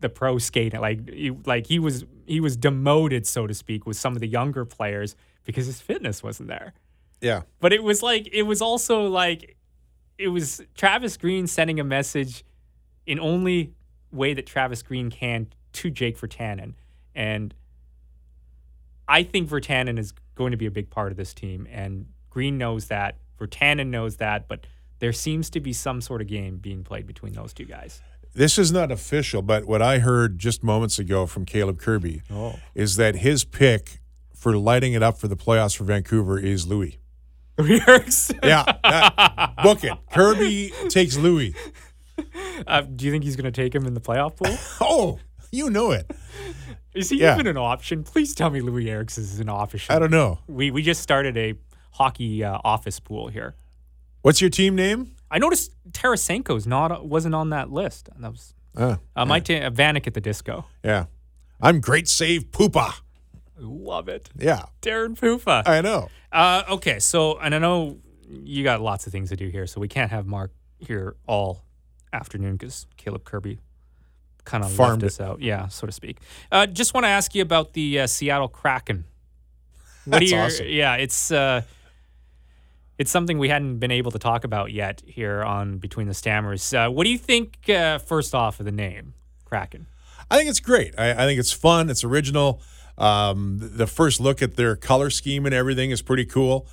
the 0.00 0.08
pro 0.08 0.36
skating 0.36 0.80
like 0.80 1.08
he, 1.08 1.30
like 1.46 1.68
he 1.68 1.78
was 1.78 2.04
he 2.26 2.40
was 2.40 2.56
demoted 2.56 3.24
so 3.24 3.46
to 3.46 3.54
speak 3.54 3.86
with 3.86 3.96
some 3.96 4.14
of 4.14 4.20
the 4.20 4.26
younger 4.26 4.64
players 4.64 5.14
because 5.44 5.66
his 5.66 5.80
fitness 5.80 6.22
wasn't 6.22 6.48
there. 6.48 6.74
Yeah. 7.20 7.42
But 7.60 7.72
it 7.72 7.82
was 7.82 8.02
like 8.02 8.28
it 8.32 8.42
was 8.42 8.60
also 8.60 9.06
like 9.06 9.56
it 10.18 10.28
was 10.28 10.60
Travis 10.74 11.16
Green 11.16 11.46
sending 11.46 11.80
a 11.80 11.84
message 11.84 12.44
in 13.06 13.18
only 13.18 13.72
way 14.10 14.34
that 14.34 14.46
Travis 14.46 14.82
Green 14.82 15.10
can 15.10 15.48
to 15.74 15.90
Jake 15.90 16.18
Virtanen. 16.18 16.74
And 17.14 17.54
I 19.12 19.24
think 19.24 19.50
Virtanen 19.50 19.98
is 19.98 20.14
going 20.36 20.52
to 20.52 20.56
be 20.56 20.64
a 20.64 20.70
big 20.70 20.88
part 20.88 21.12
of 21.12 21.18
this 21.18 21.34
team. 21.34 21.68
And 21.70 22.06
Green 22.30 22.56
knows 22.56 22.86
that. 22.86 23.18
Virtanen 23.38 23.88
knows 23.88 24.16
that. 24.16 24.48
But 24.48 24.66
there 25.00 25.12
seems 25.12 25.50
to 25.50 25.60
be 25.60 25.74
some 25.74 26.00
sort 26.00 26.22
of 26.22 26.28
game 26.28 26.56
being 26.56 26.82
played 26.82 27.06
between 27.06 27.34
those 27.34 27.52
two 27.52 27.66
guys. 27.66 28.00
This 28.34 28.56
is 28.56 28.72
not 28.72 28.90
official, 28.90 29.42
but 29.42 29.66
what 29.66 29.82
I 29.82 29.98
heard 29.98 30.38
just 30.38 30.64
moments 30.64 30.98
ago 30.98 31.26
from 31.26 31.44
Caleb 31.44 31.78
Kirby 31.78 32.22
oh. 32.30 32.58
is 32.74 32.96
that 32.96 33.16
his 33.16 33.44
pick 33.44 34.00
for 34.34 34.56
lighting 34.56 34.94
it 34.94 35.02
up 35.02 35.18
for 35.18 35.28
the 35.28 35.36
playoffs 35.36 35.76
for 35.76 35.84
Vancouver 35.84 36.38
is 36.38 36.66
Louis. 36.66 36.98
Louis 37.58 38.32
yeah, 38.42 38.64
that, 38.82 39.56
book 39.62 39.84
it. 39.84 39.92
Kirby 40.10 40.72
takes 40.88 41.18
Louis. 41.18 41.54
Uh, 42.66 42.80
do 42.80 43.04
you 43.04 43.10
think 43.10 43.24
he's 43.24 43.36
going 43.36 43.44
to 43.44 43.52
take 43.52 43.74
him 43.74 43.86
in 43.86 43.92
the 43.92 44.00
playoff 44.00 44.36
pool? 44.36 44.56
oh, 44.80 45.18
you 45.50 45.68
know 45.68 45.90
it. 45.90 46.10
Is 46.94 47.08
he 47.08 47.20
yeah. 47.20 47.34
even 47.34 47.46
an 47.46 47.56
option? 47.56 48.04
Please 48.04 48.34
tell 48.34 48.50
me 48.50 48.60
Louis 48.60 48.90
Eriksson 48.90 49.24
is 49.24 49.40
an 49.40 49.48
option. 49.48 49.94
I 49.94 49.98
don't 49.98 50.10
know. 50.10 50.38
We 50.46 50.70
we 50.70 50.82
just 50.82 51.00
started 51.00 51.36
a 51.36 51.54
hockey 51.92 52.44
uh, 52.44 52.58
office 52.64 53.00
pool 53.00 53.28
here. 53.28 53.54
What's 54.20 54.40
your 54.40 54.50
team 54.50 54.76
name? 54.76 55.16
I 55.30 55.38
noticed 55.38 55.72
Tarasenko's 55.90 56.66
not 56.66 57.06
wasn't 57.06 57.34
on 57.34 57.50
that 57.50 57.70
list. 57.70 58.10
That 58.18 58.30
was 58.30 58.54
uh, 58.76 58.96
uh, 59.16 59.24
my 59.24 59.40
team, 59.40 59.62
uh, 59.62 59.70
Vanek 59.70 60.06
at 60.06 60.14
the 60.14 60.20
disco. 60.20 60.66
Yeah, 60.84 61.06
I'm 61.60 61.80
great 61.80 62.08
save 62.08 62.50
Poopa. 62.50 63.00
Love 63.56 64.08
it. 64.08 64.28
Yeah, 64.38 64.64
Darren 64.82 65.18
Poopa. 65.18 65.66
I 65.66 65.80
know. 65.80 66.08
Uh, 66.30 66.64
okay, 66.70 66.98
so 66.98 67.38
and 67.38 67.54
I 67.54 67.58
know 67.58 67.98
you 68.28 68.64
got 68.64 68.80
lots 68.82 69.06
of 69.06 69.12
things 69.12 69.30
to 69.30 69.36
do 69.36 69.48
here, 69.48 69.66
so 69.66 69.80
we 69.80 69.88
can't 69.88 70.10
have 70.10 70.26
Mark 70.26 70.52
here 70.78 71.16
all 71.26 71.64
afternoon 72.12 72.56
because 72.56 72.86
Caleb 72.96 73.24
Kirby 73.24 73.60
kind 74.44 74.64
of 74.64 74.78
left 74.78 75.02
us 75.02 75.20
out, 75.20 75.40
yeah, 75.40 75.68
so 75.68 75.86
to 75.86 75.92
speak. 75.92 76.18
Uh, 76.50 76.66
just 76.66 76.94
want 76.94 77.04
to 77.04 77.08
ask 77.08 77.34
you 77.34 77.42
about 77.42 77.72
the 77.72 78.00
uh, 78.00 78.06
Seattle 78.06 78.48
Kraken. 78.48 79.04
What 80.04 80.20
That's 80.20 80.32
awesome. 80.32 80.66
Yeah, 80.68 80.96
it's 80.96 81.30
uh, 81.30 81.62
it's 82.98 83.10
something 83.10 83.38
we 83.38 83.48
hadn't 83.48 83.78
been 83.78 83.90
able 83.90 84.10
to 84.10 84.18
talk 84.18 84.44
about 84.44 84.72
yet 84.72 85.02
here 85.06 85.42
on 85.42 85.78
Between 85.78 86.08
the 86.08 86.14
Stammers. 86.14 86.74
Uh, 86.74 86.90
what 86.90 87.04
do 87.04 87.10
you 87.10 87.18
think? 87.18 87.68
Uh, 87.68 87.98
first 87.98 88.34
off, 88.34 88.60
of 88.60 88.66
the 88.66 88.72
name 88.72 89.14
Kraken. 89.44 89.86
I 90.30 90.36
think 90.36 90.48
it's 90.50 90.60
great. 90.60 90.94
I, 90.98 91.10
I 91.10 91.26
think 91.26 91.38
it's 91.38 91.52
fun. 91.52 91.90
It's 91.90 92.04
original. 92.04 92.60
Um, 92.98 93.58
the 93.60 93.86
first 93.86 94.20
look 94.20 94.42
at 94.42 94.56
their 94.56 94.76
color 94.76 95.10
scheme 95.10 95.46
and 95.46 95.54
everything 95.54 95.90
is 95.90 96.02
pretty 96.02 96.24
cool. 96.24 96.66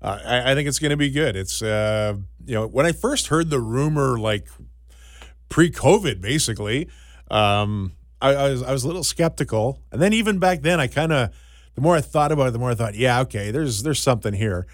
Uh, 0.00 0.18
I, 0.24 0.52
I 0.52 0.54
think 0.54 0.68
it's 0.68 0.78
going 0.78 0.90
to 0.90 0.96
be 0.96 1.10
good. 1.10 1.36
It's 1.36 1.62
uh, 1.62 2.16
you 2.44 2.54
know 2.54 2.66
when 2.66 2.86
I 2.86 2.92
first 2.92 3.28
heard 3.28 3.50
the 3.50 3.60
rumor 3.60 4.18
like 4.18 4.48
pre-COVID, 5.48 6.20
basically, 6.20 6.88
um, 7.30 7.92
I, 8.20 8.34
I 8.34 8.50
was 8.50 8.62
I 8.62 8.72
was 8.72 8.84
a 8.84 8.86
little 8.86 9.04
skeptical, 9.04 9.80
and 9.92 10.00
then 10.00 10.12
even 10.12 10.38
back 10.38 10.62
then, 10.62 10.80
I 10.80 10.86
kind 10.86 11.12
of 11.12 11.30
the 11.74 11.80
more 11.80 11.96
I 11.96 12.00
thought 12.00 12.32
about 12.32 12.48
it, 12.48 12.50
the 12.52 12.58
more 12.58 12.70
I 12.70 12.74
thought, 12.74 12.94
yeah, 12.94 13.20
okay, 13.22 13.50
there's 13.50 13.82
there's 13.82 14.00
something 14.00 14.32
here. 14.34 14.66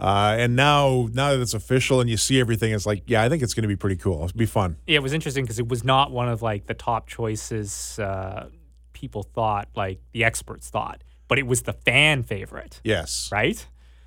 Uh, 0.00 0.36
and 0.38 0.54
now 0.54 1.08
now 1.12 1.32
that 1.32 1.40
it's 1.40 1.54
official 1.54 2.00
and 2.00 2.08
you 2.08 2.16
see 2.16 2.38
everything, 2.40 2.72
it's 2.72 2.86
like, 2.86 3.02
yeah, 3.06 3.22
I 3.22 3.28
think 3.28 3.42
it's 3.42 3.54
going 3.54 3.62
to 3.62 3.68
be 3.68 3.76
pretty 3.76 3.96
cool. 3.96 4.24
It'll 4.24 4.36
be 4.36 4.46
fun. 4.46 4.76
Yeah, 4.86 4.96
it 4.96 5.02
was 5.02 5.12
interesting 5.12 5.44
because 5.44 5.58
it 5.58 5.68
was 5.68 5.82
not 5.84 6.12
one 6.12 6.28
of 6.28 6.40
like 6.40 6.66
the 6.66 6.74
top 6.74 7.08
choices 7.08 7.98
uh, 7.98 8.48
people 8.92 9.22
thought, 9.24 9.68
like 9.74 10.00
the 10.12 10.22
experts 10.24 10.70
thought, 10.70 11.02
but 11.26 11.38
it 11.38 11.46
was 11.48 11.62
the 11.62 11.72
fan 11.72 12.22
favorite, 12.22 12.80
Yes. 12.84 13.28
right? 13.32 13.64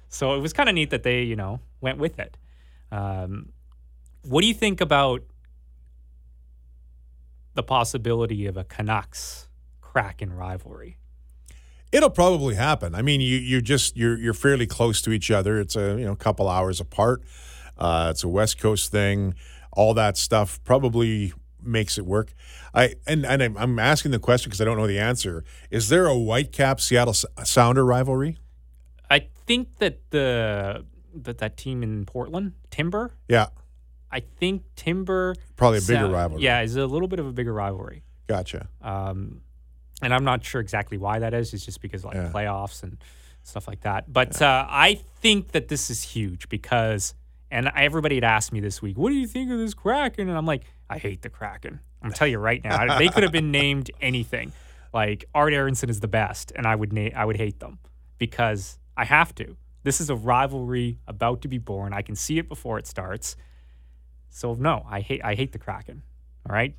So 0.08 0.34
it 0.36 0.40
was 0.40 0.54
kind 0.54 0.68
of 0.70 0.76
neat 0.76 0.90
that 0.92 1.04
they, 1.04 1.24
you 1.24 1.36
know, 1.36 1.60
went 1.82 1.98
with 1.98 2.20
it. 2.20 2.38
Um, 2.92 3.52
what 4.24 4.42
do 4.42 4.48
you 4.48 4.54
think 4.54 4.82
about 4.82 5.24
the 7.54 7.64
possibility 7.64 8.46
of 8.46 8.58
a 8.58 8.64
Canucks 8.64 9.48
Kraken 9.82 10.34
rivalry? 10.34 10.98
It'll 11.92 12.10
probably 12.10 12.56
happen. 12.56 12.96
I 12.96 13.02
mean, 13.02 13.20
you 13.20 13.38
you 13.38 13.62
just 13.62 13.98
you're 13.98 14.18
you're 14.18 14.34
fairly 14.34 14.66
close 14.66 15.02
to 15.02 15.12
each 15.12 15.30
other. 15.30 15.60
It's 15.60 15.76
a 15.76 15.98
you 16.00 16.06
know 16.06 16.16
couple 16.16 16.48
hours 16.48 16.80
apart. 16.80 17.24
Uh, 17.78 18.08
it's 18.12 18.24
a 18.24 18.30
West 18.30 18.60
Coast 18.60 18.92
thing. 18.92 19.34
All 19.74 19.94
that 19.96 20.18
stuff 20.18 20.64
probably 20.64 21.34
makes 21.62 21.98
it 21.98 22.06
work. 22.06 22.34
I 22.74 22.96
and 23.06 23.26
and 23.26 23.44
I'm, 23.44 23.58
I'm 23.58 23.80
asking 23.80 24.12
the 24.12 24.20
question 24.20 24.50
because 24.50 24.62
I 24.62 24.66
don't 24.66 24.78
know 24.78 24.88
the 24.88 25.00
answer. 25.00 25.44
Is 25.70 25.90
there 25.90 26.08
a 26.08 26.14
Whitecap 26.14 26.80
Seattle 26.80 27.14
Sounder 27.44 27.86
rivalry? 27.86 28.38
I 29.10 29.28
think 29.46 29.80
that 29.80 30.00
the 30.12 30.86
that 31.14 31.40
that 31.40 31.58
team 31.58 31.84
in 31.84 32.06
Portland, 32.06 32.54
Timber, 32.70 33.16
Yeah, 33.28 33.48
I 34.12 34.20
think 34.20 34.64
Timber 34.76 35.36
probably 35.56 35.80
a 35.80 35.82
bigger 35.82 36.10
rivalry. 36.10 36.44
Yeah, 36.44 36.62
is 36.62 36.76
a 36.76 36.86
little 36.86 37.08
bit 37.08 37.20
of 37.20 37.28
a 37.28 37.32
bigger 37.32 37.54
rivalry. 37.54 38.04
gotcha. 38.28 38.68
Um, 38.82 39.42
and 40.02 40.14
I'm 40.14 40.24
not 40.24 40.44
sure 40.44 40.60
exactly 40.62 40.98
why 40.98 41.20
that 41.20 41.34
is. 41.34 41.54
It's 41.54 41.66
just 41.66 41.82
because 41.82 42.04
like 42.04 42.16
Yeah. 42.16 42.32
playoffs 42.34 42.82
and 42.84 42.98
stuff 43.44 43.68
like 43.68 43.82
that. 43.82 44.12
But 44.12 44.42
uh, 44.42 44.66
I 44.70 44.96
think 45.22 45.52
that 45.52 45.68
this 45.68 45.90
is 45.90 46.04
huge 46.04 46.50
because, 46.50 47.14
and 47.52 47.72
everybody 47.76 48.16
had 48.16 48.24
asked 48.24 48.52
me 48.52 48.60
this 48.60 48.82
week, 48.82 48.98
what 48.98 49.10
do 49.10 49.16
you 49.16 49.28
think 49.28 49.52
of 49.52 49.58
this 49.60 49.74
Kraken? 49.74 50.28
And 50.30 50.38
I'm 50.38 50.46
like, 50.46 50.64
I 50.90 50.98
hate 50.98 51.22
the 51.22 51.30
Kraken. 51.30 51.80
I'm 52.02 52.10
gonna 52.10 52.16
tell 52.16 52.28
you 52.28 52.40
right 52.40 52.64
now, 52.64 52.98
they 52.98 53.10
could 53.10 53.24
have 53.24 53.32
been 53.32 53.52
named 53.64 53.92
anything. 54.02 54.52
Like 54.94 55.26
Art 55.36 55.54
Aronson 55.54 55.90
is 55.90 56.00
the 56.00 56.08
best, 56.08 56.52
and 56.56 56.66
I 56.68 56.76
would 56.76 56.92
na- 56.92 57.12
I 57.16 57.24
would 57.26 57.38
hate 57.38 57.60
them 57.60 57.78
because 58.18 58.78
I 58.98 59.06
have 59.06 59.34
to. 59.36 59.56
This 59.84 60.02
is 60.02 60.10
a 60.10 60.16
rivalry 60.16 61.00
about 61.08 61.42
to 61.44 61.48
be 61.48 61.58
born. 61.58 61.94
I 61.94 62.02
can 62.02 62.16
see 62.16 62.38
it 62.38 62.50
before 62.50 62.78
it 62.80 62.86
starts. 62.88 63.36
So 64.32 64.54
no, 64.56 64.86
I 64.90 65.02
hate 65.02 65.24
I 65.24 65.36
hate 65.36 65.52
the 65.52 65.60
Kraken. 65.60 66.02
All 66.50 66.54
right, 66.56 66.74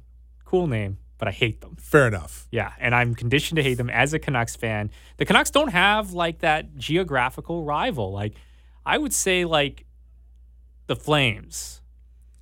cool 0.45 0.67
name, 0.67 0.99
but 1.19 1.29
I 1.29 1.31
hate 1.31 1.61
them. 1.61 1.77
Fair 1.79 2.09
enough. 2.09 2.49
Yeah, 2.51 2.73
and 2.81 2.95
I'm 2.95 3.15
conditioned 3.15 3.57
to 3.57 3.62
hate 3.62 3.75
them 3.75 3.91
as 3.91 4.12
a 4.15 4.19
Canucks 4.19 4.57
fan. 4.57 4.91
The 5.19 5.25
Canucks 5.25 5.51
don't 5.51 5.69
have 5.71 6.12
like 6.12 6.41
that 6.41 6.77
geographical 6.77 7.62
rival. 7.65 8.11
Like 8.12 8.35
I 8.85 8.99
would 8.99 9.12
say 9.12 9.45
like 9.45 9.85
the 10.88 10.97
Flames 10.97 11.81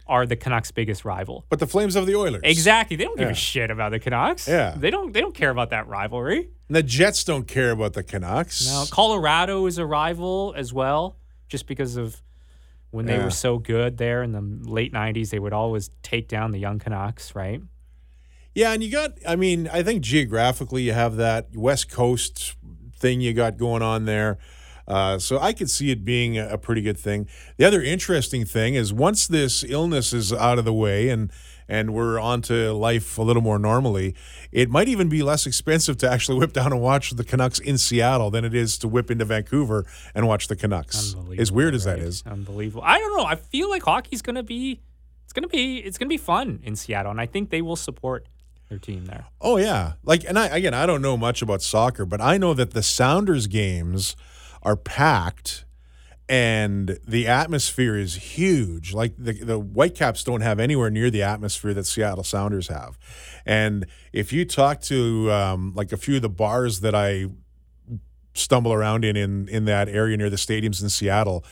are 0.07 0.27
the 0.27 0.35
Canucks' 0.37 0.71
biggest 0.73 1.05
rival. 1.05 1.45
But 1.51 1.59
the 1.61 1.67
Flames 1.67 1.95
of 1.95 2.07
the 2.07 2.17
Oilers. 2.17 2.41
Exactly. 2.43 2.97
They 2.97 3.05
don't 3.05 3.17
give 3.19 3.29
Yeah. 3.29 3.33
a 3.33 3.37
shit 3.37 3.71
about 3.71 3.91
the 3.93 4.01
Canucks. 4.01 4.49
Yeah. 4.49 4.75
They 4.77 4.91
don't 4.91 5.13
they 5.13 5.21
don't 5.21 5.35
care 5.35 5.51
about 5.51 5.71
that 5.71 5.87
rivalry. 5.89 6.49
And 6.69 6.77
the 6.77 6.83
Jets 6.83 7.23
don't 7.25 7.47
care 7.47 7.73
about 7.73 7.93
the 7.95 8.03
Canucks. 8.05 8.67
Now, 8.67 8.85
Colorado 8.91 9.67
is 9.67 9.77
a 9.79 9.85
rival 9.87 10.55
as 10.57 10.73
well, 10.73 11.17
just 11.49 11.67
because 11.67 11.97
of 11.97 12.23
when 12.91 13.07
they 13.07 13.17
Yeah. 13.17 13.25
were 13.25 13.31
so 13.31 13.59
good 13.59 13.99
there 13.99 14.23
in 14.23 14.33
the 14.33 14.41
late 14.71 14.93
90s, 14.93 15.31
they 15.31 15.39
would 15.39 15.53
always 15.53 15.91
take 16.03 16.29
down 16.29 16.51
the 16.51 16.59
young 16.59 16.79
Canucks, 16.79 17.35
right? 17.35 17.61
Yeah, 18.55 18.73
and 18.73 18.83
you 18.83 18.91
got, 18.91 19.13
I 19.27 19.37
mean, 19.37 19.69
I 19.73 19.83
think 19.83 20.03
geographically 20.03 20.83
you 20.83 20.93
have 20.93 21.17
that 21.17 21.55
West 21.55 21.91
Coast 21.91 22.57
thing 22.97 23.21
you 23.21 23.33
got 23.33 23.57
going 23.57 23.83
on 23.83 24.05
there. 24.07 24.39
Uh, 24.89 25.21
so 25.21 25.39
I 25.39 25.53
could 25.53 25.71
see 25.71 25.93
it 25.93 26.05
being 26.05 26.37
a, 26.37 26.49
a 26.49 26.59
pretty 26.59 26.83
good 26.83 26.99
thing. 26.99 27.29
The 27.59 27.65
other 27.65 27.81
interesting 27.81 28.45
thing 28.45 28.75
is 28.75 28.93
once 28.93 29.29
this 29.29 29.63
illness 29.63 30.13
is 30.13 30.33
out 30.33 30.59
of 30.59 30.65
the 30.65 30.75
way 30.75 31.11
and 31.11 31.31
and 31.71 31.95
we're 31.95 32.19
on 32.19 32.43
to 32.43 32.73
life 32.73 33.17
a 33.17 33.23
little 33.23 33.43
more 33.43 33.59
normally, 33.59 34.15
it 34.51 34.69
might 34.69 34.89
even 34.89 35.09
be 35.09 35.23
less 35.23 35.47
expensive 35.47 35.97
to 35.99 36.11
actually 36.11 36.39
whip 36.39 36.53
down 36.53 36.73
and 36.73 36.81
watch 36.83 37.13
the 37.13 37.25
Canucks 37.25 37.59
in 37.59 37.79
Seattle 37.79 38.31
than 38.31 38.45
it 38.45 38.55
is 38.55 38.77
to 38.79 38.89
whip 38.89 39.11
into 39.11 39.25
Vancouver 39.25 39.87
and 40.15 40.27
watch 40.27 40.49
the 40.49 40.57
Canucks. 40.57 41.15
As 41.39 41.53
weird 41.53 41.75
as 41.75 41.85
that 41.85 41.99
is. 41.99 42.23
Unbelievable. 42.27 42.83
I 42.85 42.99
don't 42.99 43.17
know. 43.17 43.25
I 43.25 43.37
feel 43.37 43.71
like 43.71 43.83
hockey's 43.83 44.23
gonna 44.23 44.43
be 44.43 44.81
it's 45.25 45.33
gonna 45.33 45.49
be 45.49 45.79
it's 45.79 45.97
gonna 45.97 46.09
be 46.09 46.17
fun 46.17 46.59
in 46.65 46.75
Seattle, 46.75 47.13
and 47.13 47.21
I 47.21 47.27
think 47.27 47.51
they 47.51 47.63
will 47.63 47.77
support 47.77 48.27
their 48.69 48.79
team 48.79 49.07
there. 49.07 49.27
Oh 49.41 49.59
yeah, 49.59 49.93
like 50.03 50.25
and 50.25 50.37
I 50.37 50.49
again 50.49 50.75
I 50.75 50.87
don't 50.87 51.03
know 51.03 51.17
much 51.17 51.41
about 51.41 51.63
soccer, 51.63 52.05
but 52.05 52.21
I 52.21 52.37
know 52.37 52.53
that 52.55 52.73
the 52.73 52.83
Sounders 52.83 53.47
games 53.47 54.17
are 54.63 54.75
packed, 54.77 55.65
and 56.31 56.97
the 57.05 57.27
atmosphere 57.27 57.97
is 57.97 58.15
huge. 58.15 58.95
Like 58.95 59.15
the 59.19 59.33
the 59.33 59.59
Whitecaps 59.59 60.23
don't 60.23 60.43
have 60.43 60.61
anywhere 60.61 60.89
near 60.89 61.11
the 61.11 61.25
atmosphere 61.25 61.75
that 61.75 61.87
Seattle 61.87 62.23
Sounders 62.23 62.69
have, 62.69 62.97
and 63.45 63.85
if 64.13 64.33
you 64.33 64.45
talk 64.45 64.81
to 64.83 65.31
um, 65.33 65.73
like 65.75 65.91
a 65.91 65.97
few 65.97 66.17
of 66.17 66.23
the 66.23 66.29
bars 66.29 66.81
that 66.81 66.95
I 66.95 67.27
stumble 68.35 68.73
around 68.73 69.05
in 69.05 69.17
in 69.17 69.49
in 69.49 69.65
that 69.65 69.89
area 69.89 70.17
near 70.17 70.31
the 70.31 70.37
stadiums 70.37 70.81
in 70.81 70.89
Seattle. 70.89 71.45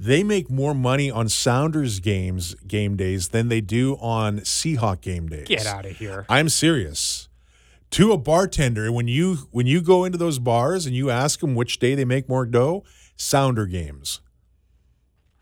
They 0.00 0.22
make 0.22 0.48
more 0.48 0.74
money 0.74 1.10
on 1.10 1.28
Sounders 1.28 1.98
games 1.98 2.54
game 2.66 2.96
days 2.96 3.30
than 3.30 3.48
they 3.48 3.60
do 3.60 3.96
on 3.96 4.38
Seahawk 4.40 5.00
game 5.00 5.28
days. 5.28 5.48
Get 5.48 5.66
out 5.66 5.86
of 5.86 5.96
here. 5.96 6.24
I'm 6.28 6.48
serious. 6.48 7.28
To 7.92 8.12
a 8.12 8.18
bartender, 8.18 8.92
when 8.92 9.08
you 9.08 9.48
when 9.50 9.66
you 9.66 9.80
go 9.80 10.04
into 10.04 10.16
those 10.16 10.38
bars 10.38 10.86
and 10.86 10.94
you 10.94 11.10
ask 11.10 11.40
them 11.40 11.56
which 11.56 11.80
day 11.80 11.96
they 11.96 12.04
make 12.04 12.28
more 12.28 12.46
dough, 12.46 12.84
Sounder 13.18 13.66
games. 13.66 14.20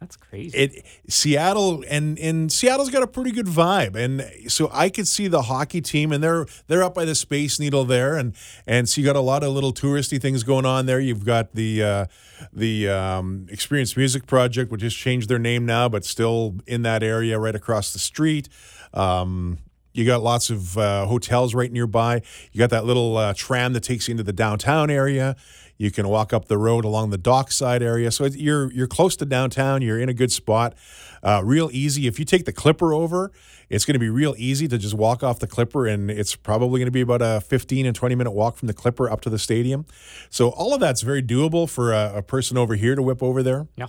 That's 0.01 0.17
crazy. 0.17 0.57
It 0.57 0.85
Seattle 1.09 1.83
and 1.89 2.19
and 2.19 2.53
Seattle's 2.53 2.91
got 2.91 3.03
a 3.03 3.07
pretty 3.07 3.33
good 3.33 3.47
vibe, 3.47 3.97
and 3.97 4.51
so 4.51 4.69
I 4.73 4.91
could 4.91 5.09
see 5.09 5.27
the 5.27 5.43
hockey 5.43 5.81
team, 5.81 6.13
and 6.13 6.23
they're 6.23 6.45
they're 6.67 6.83
up 6.83 6.95
by 6.95 7.07
the 7.07 7.15
Space 7.15 7.59
Needle 7.59 7.87
there, 7.87 8.15
and 8.15 8.35
and 8.67 8.89
so 8.89 9.01
you 9.01 9.07
got 9.07 9.17
a 9.17 9.21
lot 9.21 9.43
of 9.43 9.53
little 9.53 9.73
touristy 9.73 10.21
things 10.21 10.43
going 10.43 10.67
on 10.67 10.85
there. 10.85 11.01
You've 11.01 11.25
got 11.25 11.55
the 11.55 11.83
uh, 11.83 12.07
the 12.53 12.91
um, 12.91 13.47
Experience 13.51 13.97
Music 13.97 14.27
Project, 14.27 14.71
which 14.71 14.83
has 14.83 14.93
changed 14.93 15.31
their 15.31 15.39
name 15.39 15.65
now, 15.65 15.89
but 15.89 16.05
still 16.05 16.57
in 16.67 16.83
that 16.83 17.03
area 17.03 17.39
right 17.39 17.55
across 17.55 17.95
the 17.95 17.99
street. 17.99 18.51
Um, 18.93 19.59
you 19.95 20.05
got 20.05 20.23
lots 20.23 20.51
of 20.51 20.77
uh, 20.77 21.07
hotels 21.07 21.55
right 21.55 21.73
nearby. 21.73 22.21
You 22.53 22.59
got 22.59 22.69
that 22.69 22.85
little 22.85 23.17
uh, 23.17 23.33
tram 23.35 23.73
that 23.73 23.83
takes 23.83 24.09
you 24.09 24.13
into 24.13 24.25
the 24.25 24.33
downtown 24.33 24.91
area. 24.91 25.37
You 25.79 25.91
can 25.91 26.09
walk 26.09 26.33
up 26.33 26.47
the 26.47 26.59
road 26.59 26.85
along 26.85 27.11
the 27.11 27.19
dockside 27.19 27.83
area. 27.83 28.11
So 28.11 28.25
you're 28.25 28.73
you're 28.73 28.87
close 28.87 29.17
to 29.17 29.27
downtown. 29.27 29.83
You're 29.83 30.01
in 30.01 30.09
a 30.09 30.15
good 30.15 30.33
spot. 30.33 30.75
Uh, 31.23 31.43
real 31.45 31.69
easy. 31.73 32.07
If 32.07 32.19
you 32.19 32.25
take 32.25 32.45
the 32.45 32.53
Clipper 32.53 32.95
over, 32.95 33.33
it's 33.69 33.85
going 33.85 33.95
to 33.95 33.99
be 33.99 34.09
real 34.09 34.35
easy 34.39 34.69
to 34.69 34.79
just 34.79 34.95
walk 34.95 35.23
off 35.23 35.39
the 35.39 35.47
Clipper, 35.47 35.87
and 35.87 36.11
it's 36.11 36.37
probably 36.37 36.79
going 36.79 36.87
to 36.87 36.93
be 36.93 37.01
about 37.01 37.21
a 37.21 37.41
15 37.41 37.85
and 37.85 37.97
20 37.97 38.15
minute 38.15 38.31
walk 38.31 38.57
from 38.57 38.69
the 38.69 38.75
Clipper 38.75 39.11
up 39.11 39.21
to 39.23 39.31
the 39.31 39.39
stadium. 39.39 39.87
So 40.31 40.51
all 40.51 40.73
of 40.73 40.81
that's 40.81 41.03
very 41.03 41.23
doable 41.23 41.69
for 41.69 41.93
a, 41.93 42.13
a 42.17 42.23
person 42.23 42.57
over 42.57 42.75
here 42.75 42.95
to 42.95 43.03
whip 43.03 43.23
over 43.23 43.43
there. 43.43 43.67
yeah. 43.77 43.87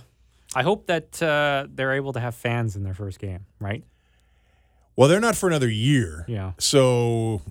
I 0.54 0.62
hope 0.62 0.86
that 0.86 1.22
uh, 1.22 1.66
they're 1.68 1.92
able 1.92 2.14
to 2.14 2.20
have 2.20 2.34
fans 2.34 2.74
in 2.74 2.82
their 2.82 2.94
first 2.94 3.18
game, 3.18 3.44
right? 3.60 3.84
Well, 4.96 5.06
they're 5.06 5.20
not 5.20 5.36
for 5.36 5.46
another 5.46 5.68
year. 5.68 6.24
Yeah. 6.26 6.52
So, 6.58 7.42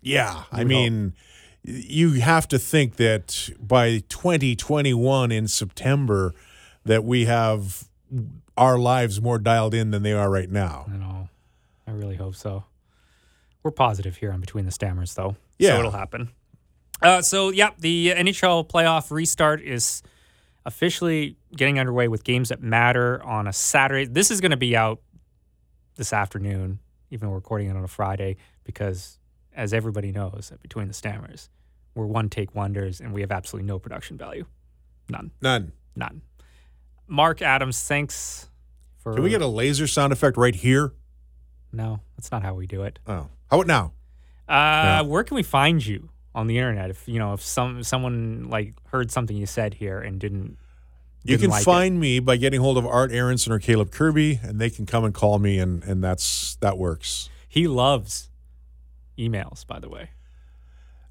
yeah, 0.00 0.44
I 0.50 0.64
mean, 0.64 1.12
you 1.68 2.12
have 2.12 2.48
to 2.48 2.58
think 2.58 2.96
that 2.96 3.50
by 3.60 3.98
2021 4.08 5.30
in 5.30 5.48
September, 5.48 6.34
that 6.84 7.04
we 7.04 7.26
have 7.26 7.84
our 8.56 8.78
lives 8.78 9.20
more 9.20 9.38
dialed 9.38 9.74
in 9.74 9.90
than 9.90 10.02
they 10.02 10.12
are 10.12 10.30
right 10.30 10.50
now. 10.50 10.86
I 10.88 10.96
know. 10.96 11.28
I 11.86 11.90
really 11.90 12.16
hope 12.16 12.34
so. 12.34 12.64
We're 13.62 13.70
positive 13.70 14.16
here 14.16 14.32
on 14.32 14.40
Between 14.40 14.64
the 14.64 14.70
Stammers, 14.70 15.14
though. 15.14 15.36
Yeah. 15.58 15.70
So 15.74 15.78
it'll 15.80 15.90
happen. 15.90 16.30
Uh, 17.02 17.22
so, 17.22 17.50
yeah, 17.50 17.70
the 17.78 18.12
NHL 18.16 18.68
playoff 18.68 19.10
restart 19.10 19.60
is 19.60 20.02
officially 20.64 21.36
getting 21.54 21.78
underway 21.78 22.08
with 22.08 22.24
games 22.24 22.48
that 22.48 22.62
matter 22.62 23.22
on 23.22 23.46
a 23.46 23.52
Saturday. 23.52 24.06
This 24.06 24.30
is 24.30 24.40
going 24.40 24.50
to 24.50 24.56
be 24.56 24.76
out 24.76 25.00
this 25.96 26.12
afternoon, 26.12 26.78
even 27.10 27.26
though 27.26 27.30
we're 27.30 27.36
recording 27.36 27.68
it 27.68 27.76
on 27.76 27.84
a 27.84 27.88
Friday, 27.88 28.36
because 28.64 29.18
as 29.54 29.72
everybody 29.72 30.12
knows, 30.12 30.50
at 30.52 30.62
Between 30.62 30.88
the 30.88 30.94
Stammers, 30.94 31.48
we're 31.98 32.06
one 32.06 32.28
take 32.30 32.54
wonders 32.54 33.00
and 33.00 33.12
we 33.12 33.20
have 33.20 33.32
absolutely 33.32 33.66
no 33.66 33.78
production 33.78 34.16
value. 34.16 34.46
None. 35.10 35.32
None. 35.42 35.72
None. 35.96 36.22
Mark 37.08 37.42
Adams, 37.42 37.82
thanks 37.82 38.48
for. 38.98 39.14
Can 39.14 39.22
we 39.24 39.30
get 39.30 39.42
a 39.42 39.46
laser 39.46 39.86
sound 39.86 40.12
effect 40.12 40.36
right 40.36 40.54
here? 40.54 40.92
No, 41.72 42.00
that's 42.16 42.30
not 42.30 42.42
how 42.42 42.54
we 42.54 42.66
do 42.66 42.82
it. 42.82 42.98
Oh, 43.06 43.28
how 43.50 43.60
about 43.60 43.66
now? 43.66 43.92
Uh, 44.48 45.04
Where 45.04 45.24
can 45.24 45.34
we 45.34 45.42
find 45.42 45.84
you 45.84 46.08
on 46.34 46.46
the 46.46 46.56
internet? 46.58 46.90
If 46.90 47.06
you 47.08 47.18
know, 47.18 47.32
if 47.34 47.42
some 47.42 47.82
someone 47.82 48.48
like 48.48 48.74
heard 48.88 49.10
something 49.10 49.36
you 49.36 49.46
said 49.46 49.74
here 49.74 49.98
and 49.98 50.18
didn't, 50.20 50.56
You 51.24 51.36
didn't 51.36 51.40
can 51.40 51.50
like 51.50 51.62
it. 51.62 51.64
find 51.64 52.00
me 52.00 52.20
by 52.20 52.36
getting 52.36 52.60
hold 52.60 52.78
of 52.78 52.86
Art 52.86 53.10
Aronson 53.12 53.52
or 53.52 53.58
Caleb 53.58 53.90
Kirby, 53.90 54.40
and 54.42 54.58
they 54.60 54.70
can 54.70 54.86
come 54.86 55.04
and 55.04 55.12
call 55.14 55.38
me, 55.38 55.58
and 55.58 55.82
and 55.84 56.02
that's 56.04 56.56
that 56.60 56.78
works. 56.78 57.28
He 57.48 57.66
loves 57.66 58.28
emails, 59.18 59.66
by 59.66 59.78
the 59.80 59.88
way. 59.88 60.10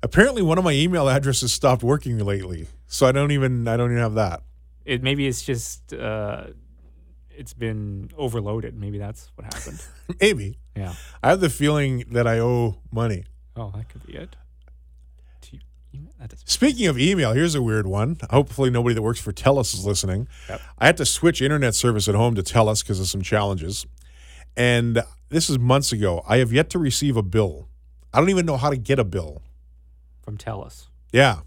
Apparently, 0.07 0.41
one 0.41 0.57
of 0.57 0.63
my 0.63 0.71
email 0.71 1.09
addresses 1.09 1.51
stopped 1.51 1.83
working 1.83 2.17
lately, 2.17 2.65
so 2.87 3.05
I 3.05 3.11
don't 3.11 3.31
even 3.31 3.67
I 3.67 3.75
don't 3.75 3.91
even 3.91 4.01
have 4.01 4.13
that. 4.13 4.41
It 4.85 5.03
maybe 5.03 5.27
it's 5.27 5.41
just 5.41 5.91
uh, 5.91 6.45
it's 7.29 7.53
been 7.53 8.09
overloaded. 8.17 8.73
Maybe 8.73 8.99
that's 8.99 9.29
what 9.35 9.53
happened. 9.53 9.83
Maybe 10.21 10.59
yeah. 10.77 10.93
I 11.21 11.31
have 11.31 11.41
the 11.41 11.49
feeling 11.49 12.05
that 12.11 12.25
I 12.25 12.39
owe 12.39 12.77
money. 12.89 13.25
Oh, 13.57 13.73
that 13.75 13.89
could 13.89 14.07
be 14.07 14.13
it. 14.13 14.37
To 15.41 15.57
email? 15.93 16.13
That 16.21 16.29
doesn't. 16.29 16.47
Speaking 16.47 16.87
of 16.87 16.97
email, 16.97 17.33
here's 17.33 17.53
a 17.53 17.61
weird 17.61 17.85
one. 17.85 18.15
Hopefully, 18.29 18.69
nobody 18.69 18.95
that 18.95 19.01
works 19.01 19.19
for 19.19 19.33
TELUS 19.33 19.73
is 19.73 19.85
listening. 19.85 20.29
Yep. 20.47 20.61
I 20.79 20.85
had 20.85 20.95
to 20.97 21.05
switch 21.05 21.41
internet 21.41 21.75
service 21.75 22.07
at 22.07 22.15
home 22.15 22.33
to 22.35 22.43
TELUS 22.43 22.81
because 22.81 23.01
of 23.01 23.09
some 23.09 23.21
challenges. 23.21 23.85
And 24.55 25.03
this 25.27 25.49
is 25.49 25.59
months 25.59 25.91
ago. 25.91 26.23
I 26.25 26.37
have 26.37 26.53
yet 26.53 26.69
to 26.69 26.79
receive 26.79 27.17
a 27.17 27.23
bill. 27.23 27.67
I 28.13 28.21
don't 28.21 28.29
even 28.29 28.45
know 28.45 28.55
how 28.55 28.69
to 28.69 28.77
get 28.77 28.99
a 28.99 29.03
bill. 29.03 29.41
From 30.27 30.37
TELUS. 30.37 30.87
Yeah. 31.13 31.37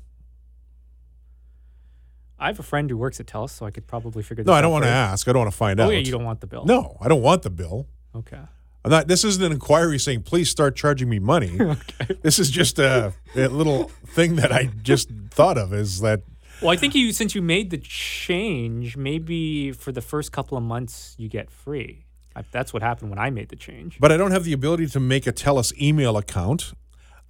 I 2.39 2.47
have 2.47 2.59
a 2.59 2.63
friend 2.63 2.89
who 2.89 2.97
works 2.97 3.21
at 3.21 3.27
TELUS, 3.27 3.51
so 3.51 3.67
I 3.67 3.71
could 3.71 3.87
probably 3.87 4.23
figure 4.23 4.43
this 4.43 4.51
out. 4.51 4.53
No, 4.53 4.55
out. 4.55 4.59
I 4.59 4.63
don't 4.63 4.73
want 4.73 4.85
to 4.85 4.91
ask. 4.91 5.29
I 5.29 5.33
don't 5.35 5.41
want 5.43 5.53
to 5.53 5.57
find 5.59 5.79
Oh 5.79 5.83
out. 5.83 5.87
Oh 5.89 5.91
yeah, 5.91 5.99
you 5.99 6.11
don't 6.11 6.25
want 6.25 6.41
the 6.41 6.47
bill. 6.47 6.65
No, 6.65 6.97
I 6.99 7.09
don't 7.09 7.21
want 7.21 7.43
the 7.43 7.51
bill. 7.51 7.89
Okay. 8.17 8.41
I'm 8.83 8.91
not. 8.91 9.07
This 9.07 9.23
isn't 9.23 9.45
an 9.45 9.53
inquiry 9.53 9.99
saying 9.99 10.23
please 10.23 10.49
start 10.49 10.77
charging 10.77 11.11
me 11.11 11.19
money. 11.19 11.59
okay. 11.61 12.17
This 12.23 12.39
is 12.39 12.51
just 12.51 12.79
a, 12.79 13.13
a 13.37 13.49
little 13.49 13.91
thing 14.07 14.37
that 14.37 14.51
I 14.51 14.71
just 14.83 15.11
thought 15.29 15.59
of. 15.59 15.75
Is 15.75 16.01
that 16.01 16.23
Well, 16.63 16.71
I 16.71 16.77
think 16.77 16.95
you 16.95 17.13
since 17.13 17.35
you 17.35 17.43
made 17.43 17.69
the 17.69 17.77
change, 17.77 18.97
maybe 18.97 19.73
for 19.73 19.93
the 19.93 20.01
first 20.01 20.33
couple 20.33 20.57
of 20.57 20.65
months 20.65 21.15
you 21.19 21.29
get 21.29 21.51
free. 21.51 22.07
I, 22.35 22.45
that's 22.51 22.73
what 22.73 22.83
happened 22.83 23.11
when 23.11 23.19
I 23.19 23.29
made 23.29 23.51
the 23.51 23.57
change. 23.57 23.99
but 24.01 24.11
I 24.11 24.17
don't 24.17 24.31
have 24.31 24.45
the 24.45 24.55
ability 24.55 24.87
to 24.87 25.01
make 25.01 25.27
a 25.27 25.33
TELUS 25.35 25.79
email 25.79 26.17
account. 26.17 26.73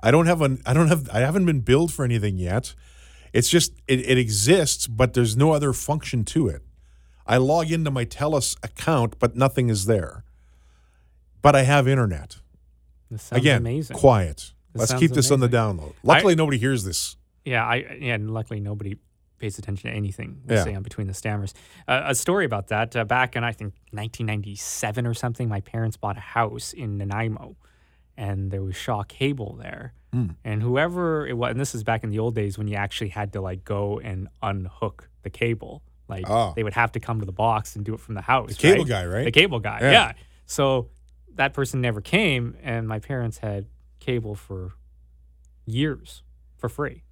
I 0.02 0.10
don't 0.10 0.26
have 0.26 0.40
an 0.42 0.62
I 0.66 0.72
don't 0.72 0.88
have 0.88 1.08
I 1.10 1.20
haven't 1.20 1.46
been 1.46 1.60
billed 1.60 1.92
for 1.92 2.04
anything 2.04 2.38
yet. 2.38 2.74
It's 3.32 3.48
just 3.48 3.72
it, 3.86 4.00
it 4.00 4.18
exists, 4.18 4.86
but 4.86 5.14
there's 5.14 5.36
no 5.36 5.52
other 5.52 5.72
function 5.72 6.24
to 6.26 6.48
it. 6.48 6.62
I 7.26 7.36
log 7.36 7.70
into 7.70 7.90
my 7.90 8.04
TELUS 8.04 8.56
account, 8.64 9.18
but 9.18 9.36
nothing 9.36 9.68
is 9.68 9.84
there. 9.84 10.24
But 11.42 11.54
I 11.54 11.62
have 11.62 11.86
internet. 11.86 12.38
Again, 13.30 13.58
amazing. 13.58 13.96
quiet. 13.96 14.52
This 14.72 14.90
Let's 14.90 14.94
keep 14.94 15.12
this 15.12 15.30
on 15.30 15.40
the 15.40 15.48
download. 15.48 15.94
Luckily, 16.02 16.34
nobody 16.34 16.58
hears 16.58 16.84
this. 16.84 17.16
Yeah, 17.44 17.64
I 17.64 17.96
yeah, 18.00 18.14
and 18.14 18.32
luckily 18.32 18.60
nobody 18.60 18.96
pays 19.38 19.58
attention 19.58 19.90
to 19.90 19.96
anything 19.96 20.42
we 20.46 20.54
Yeah. 20.54 20.64
say 20.64 20.74
on 20.74 20.82
Between 20.82 21.06
the 21.06 21.14
Stammers. 21.14 21.54
Uh, 21.88 22.02
a 22.06 22.14
story 22.14 22.44
about 22.44 22.68
that 22.68 22.94
uh, 22.94 23.04
back 23.04 23.36
in 23.36 23.42
I 23.42 23.52
think 23.52 23.74
1997 23.92 25.06
or 25.06 25.14
something. 25.14 25.48
My 25.48 25.60
parents 25.60 25.96
bought 25.96 26.16
a 26.16 26.20
house 26.20 26.72
in 26.72 26.98
Nanaimo, 26.98 27.56
and 28.20 28.50
there 28.50 28.62
was 28.62 28.76
Shaw 28.76 29.02
Cable 29.02 29.56
there. 29.60 29.94
Hmm. 30.12 30.30
And 30.44 30.62
whoever 30.62 31.26
it 31.26 31.36
was, 31.36 31.50
and 31.52 31.60
this 31.60 31.74
is 31.74 31.82
back 31.84 32.04
in 32.04 32.10
the 32.10 32.18
old 32.18 32.34
days 32.34 32.58
when 32.58 32.68
you 32.68 32.76
actually 32.76 33.08
had 33.10 33.32
to 33.32 33.40
like 33.40 33.64
go 33.64 33.98
and 33.98 34.28
unhook 34.42 35.08
the 35.22 35.30
cable. 35.30 35.82
Like 36.08 36.24
Oh. 36.28 36.52
they 36.54 36.62
would 36.64 36.74
have 36.74 36.92
to 36.92 37.00
come 37.00 37.20
to 37.20 37.26
the 37.26 37.32
box 37.32 37.76
and 37.76 37.84
do 37.84 37.94
it 37.94 38.00
from 38.00 38.14
the 38.16 38.20
house. 38.22 38.50
The 38.56 38.62
cable 38.68 38.84
guy, 38.84 39.06
right? 39.06 39.24
The 39.24 39.30
cable 39.32 39.60
guy, 39.60 39.78
Yeah. 39.80 39.90
yeah. 39.92 40.12
So 40.46 40.90
that 41.36 41.54
person 41.54 41.80
never 41.80 42.00
came, 42.00 42.56
and 42.62 42.86
my 42.88 42.98
parents 42.98 43.38
had 43.38 43.66
cable 44.00 44.34
for 44.34 44.72
years 45.66 46.22
for 46.58 46.68
free. 46.68 47.04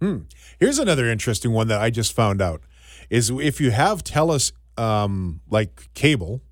Hmm. 0.00 0.18
Here's 0.58 0.78
another 0.78 1.06
interesting 1.08 1.52
one 1.52 1.68
that 1.68 1.80
I 1.80 1.90
just 1.90 2.12
found 2.12 2.42
out 2.42 2.62
is 3.08 3.30
if 3.30 3.60
you 3.60 3.70
have 3.70 4.02
TELUS 4.02 4.52
um, 4.76 5.40
like 5.50 5.88
cable 5.94 6.42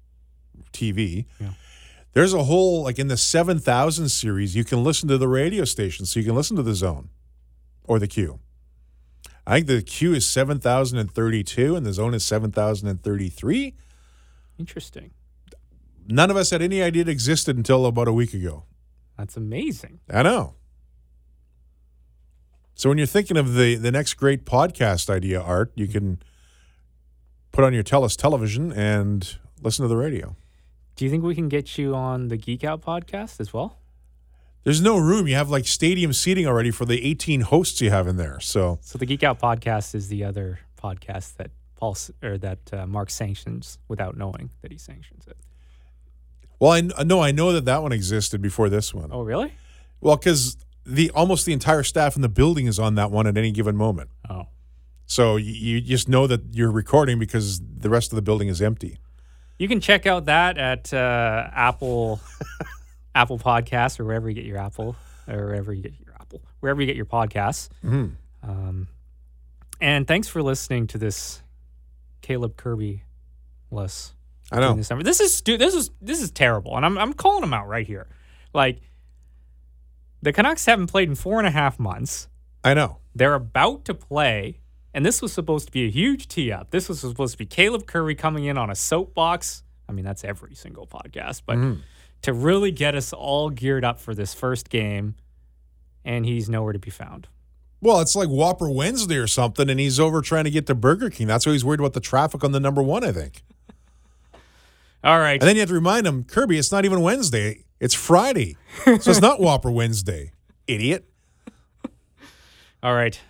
TV, 0.73 1.27
Yeah. 1.41 1.51
There's 2.13 2.35
a 2.35 2.45
whole 2.45 2.83
like 2.83 2.99
in 2.99 3.09
the 3.09 3.17
7000 3.17 4.09
series 4.09 4.57
you 4.57 4.65
can 4.65 4.83
listen 4.83 5.09
to 5.09 5.19
the 5.19 5.29
radio 5.29 5.65
station 5.65 6.07
so 6.07 6.21
you 6.21 6.27
can 6.27 6.35
listen 6.35 6.57
to 6.57 6.63
the 6.63 6.75
zone 6.75 7.11
or 7.85 7.99
the 7.99 8.09
Q. 8.09 8.41
I 9.47 9.55
think 9.57 9.67
the 9.67 9.83
Q 9.83 10.15
is 10.15 10.29
7032 10.29 11.75
and 11.75 11.87
the 11.87 11.93
zone 11.93 12.15
is 12.15 12.25
7033. 12.25 13.75
Interesting. 14.59 15.13
None 16.07 16.31
of 16.31 16.37
us 16.37 16.51
had 16.51 16.63
any 16.63 16.83
idea 16.83 17.03
it 17.03 17.09
existed 17.09 17.57
until 17.57 17.87
about 17.87 18.09
a 18.09 18.13
week 18.13 18.35
ago. 18.35 18.65
That's 19.17 19.37
amazing. 19.37 20.01
I 20.11 20.23
know. 20.23 20.55
So 22.75 22.89
when 22.89 22.99
you're 22.99 23.07
thinking 23.07 23.37
of 23.37 23.55
the 23.55 23.75
the 23.75 23.91
next 23.91 24.15
great 24.15 24.45
podcast 24.45 25.11
idea, 25.11 25.41
Art, 25.41 25.73
you 25.75 25.89
can 25.89 26.23
put 27.53 27.65
on 27.65 27.75
your 27.75 27.83
TELUS 27.83 28.17
television 28.17 28.73
and 28.73 29.37
listen 29.61 29.83
to 29.83 29.89
the 29.89 29.97
radio. 29.97 30.37
Do 30.99 31.05
you 31.05 31.13
think 31.13 31.23
we 31.23 31.37
can 31.37 31.49
get 31.49 31.79
you 31.79 31.95
on 31.95 32.27
the 32.27 32.37
Geek 32.37 32.65
Out 32.65 32.83
podcast 32.83 33.39
as 33.39 33.53
well? 33.53 33.79
There's 34.65 34.81
no 34.81 34.99
room. 34.99 35.29
You 35.29 35.37
have 35.37 35.49
like 35.49 35.65
stadium 35.65 36.13
seating 36.13 36.45
already 36.45 36.73
for 36.73 36.87
the 36.87 37.07
18 37.07 37.43
hosts 37.43 37.81
you 37.81 37.91
have 37.91 38.09
in 38.09 38.17
there. 38.17 38.41
So 38.41 38.81
So 38.83 38.99
the 38.99 39.07
Geek 39.07 39.23
Out 39.23 39.39
podcast 39.39 39.95
is 39.95 40.09
the 40.09 40.25
other 40.25 40.59
podcast 40.77 41.37
that 41.37 41.53
Paul 41.77 41.97
or 42.21 42.37
that 42.39 42.59
uh, 42.73 42.85
Mark 42.89 43.11
sanctions 43.11 43.79
without 43.87 44.17
knowing 44.17 44.51
that 44.63 44.73
he 44.73 44.79
sanctions 44.79 45.25
it. 45.29 45.37
well, 46.59 46.73
I 46.73 46.81
kn- 46.81 47.07
no, 47.07 47.21
I 47.21 47.31
know 47.31 47.53
that 47.53 47.65
that 47.67 47.81
one 47.81 47.93
existed 47.93 48.43
before 48.43 48.69
this 48.69 48.93
one. 48.93 49.11
Oh, 49.13 49.23
really? 49.23 49.53
Well, 50.01 50.17
because 50.17 50.57
the 50.85 51.13
almost 51.13 51.47
the 51.47 51.53
entire 51.53 51.85
staff 51.85 52.17
in 52.17 52.23
the 52.23 52.29
building 52.29 52.67
is 52.67 52.81
on 52.81 52.97
that 52.97 53.13
one 53.13 53.29
at 53.29 53.37
any 53.37 53.53
given 53.53 53.77
moment. 53.77 54.11
Oh, 54.29 54.49
So 55.07 55.37
you, 55.37 55.53
you 55.53 55.81
just 55.81 56.09
know 56.09 56.27
that 56.27 56.41
you're 56.57 56.73
recording 56.73 57.21
because 57.21 57.61
the 57.61 57.89
rest 57.89 58.11
of 58.11 58.17
the 58.17 58.23
building 58.23 58.49
is 58.49 58.61
empty. 58.61 58.99
You 59.59 59.69
can 59.69 59.81
check 59.81 60.07
out 60.07 60.27
that 60.27 60.59
at 60.59 60.93
uh, 60.95 61.49
Apple 61.53 62.21
Apple 63.15 63.39
Podcasts 63.39 63.99
or 63.99 64.05
wherever 64.05 64.29
you 64.29 64.35
get 64.35 64.45
your 64.45 64.59
Apple 64.59 64.97
or 65.27 65.47
wherever 65.47 65.73
you 65.73 65.83
get 65.83 65.93
your 65.99 66.15
Apple 66.15 66.43
wherever 66.61 66.81
you 66.81 66.87
get 66.87 66.97
your 66.97 67.07
podcasts. 67.07 67.69
Um, 68.43 68.89
and 69.81 70.07
thanks 70.07 70.29
for 70.29 70.43
listening 70.43 70.87
to 70.89 70.99
this 70.99 71.43
Caleb 72.21 72.57
Kirby 72.57 73.03
less. 73.71 74.15
I 74.51 74.61
know. 74.61 74.75
This, 74.75 74.89
this 74.89 75.21
is 75.21 75.41
this 75.43 75.75
is 75.75 75.91
this 76.01 76.23
is 76.23 76.31
terrible, 76.31 76.77
and 76.77 76.85
I'm 76.87 76.97
I'm 76.97 77.13
calling 77.13 77.43
them 77.43 77.53
out 77.53 77.69
right 77.69 77.87
here. 77.87 78.07
Like 78.55 78.81
the 80.23 80.33
Canucks 80.33 80.65
haven't 80.67 80.87
played 80.89 81.09
in 81.09 81.15
four 81.15 81.39
and 81.39 81.47
a 81.47 81.51
half 81.51 81.79
months. 81.79 82.29
I 82.65 82.75
know. 82.75 82.99
They're 83.15 83.35
about 83.35 83.85
to 83.87 83.95
play, 83.95 84.61
and 84.95 85.05
this 85.05 85.21
was 85.21 85.33
supposed 85.33 85.67
to 85.67 85.73
be 85.73 85.87
a 85.87 85.91
huge 85.91 86.29
tee 86.29 86.51
up. 86.51 86.71
This 86.71 86.89
was 86.89 87.01
supposed 87.01 87.33
to 87.33 87.39
be 87.39 87.47
Caleb 87.47 87.87
Kirby 87.87 88.15
coming 88.15 88.45
in 88.45 88.57
on 88.59 88.71
a 88.71 88.75
soapbox. 88.75 89.63
I 89.89 89.93
mean, 89.93 90.05
that's 90.05 90.25
every 90.25 90.55
single 90.55 90.87
podcast, 90.87 91.43
but 91.47 91.57
mm-hmm. 91.57 91.81
to 92.23 92.33
really 92.33 92.71
get 92.71 92.95
us 92.95 93.13
all 93.13 93.51
geared 93.51 93.85
up 93.85 94.01
for 94.01 94.15
this 94.15 94.35
first 94.35 94.69
game, 94.69 95.15
and 96.05 96.27
he's 96.27 96.49
nowhere 96.49 96.73
to 96.73 96.79
be 96.79 96.91
found. 96.91 97.29
Well, 97.81 98.01
it's 98.01 98.17
like 98.17 98.29
Whopper 98.29 98.69
Wednesday 98.69 99.17
or 99.17 99.29
something, 99.29 99.71
and 99.71 99.79
he's 99.79 100.01
over 100.01 100.21
trying 100.21 100.45
to 100.45 100.51
get 100.51 100.67
to 100.67 100.75
Burger 100.75 101.11
King. 101.11 101.29
That's 101.29 101.47
why 101.47 101.53
he's 101.53 101.65
worried 101.65 101.81
about 101.81 101.93
the 101.93 102.01
traffic 102.01 102.43
on 102.43 102.53
the 102.53 102.61
number 102.61 102.83
one, 102.83 103.05
I 103.05 103.13
think. 103.13 103.45
All 105.05 105.19
right. 105.21 105.41
And 105.41 105.49
then 105.49 105.55
you 105.55 105.61
have 105.61 105.69
to 105.69 105.75
remind 105.75 106.07
him, 106.07 106.25
Kirby, 106.25 106.59
it's 106.59 106.73
not 106.73 106.85
even 106.85 107.01
Wednesday. 107.03 107.65
It's 107.79 107.95
Friday. 107.95 108.57
So 108.85 108.95
it's 108.95 109.21
not 109.21 109.41
Whopper 109.41 109.71
Wednesday. 109.71 110.33
Idiot. 110.67 111.08
All 112.83 112.95
right. 112.95 113.21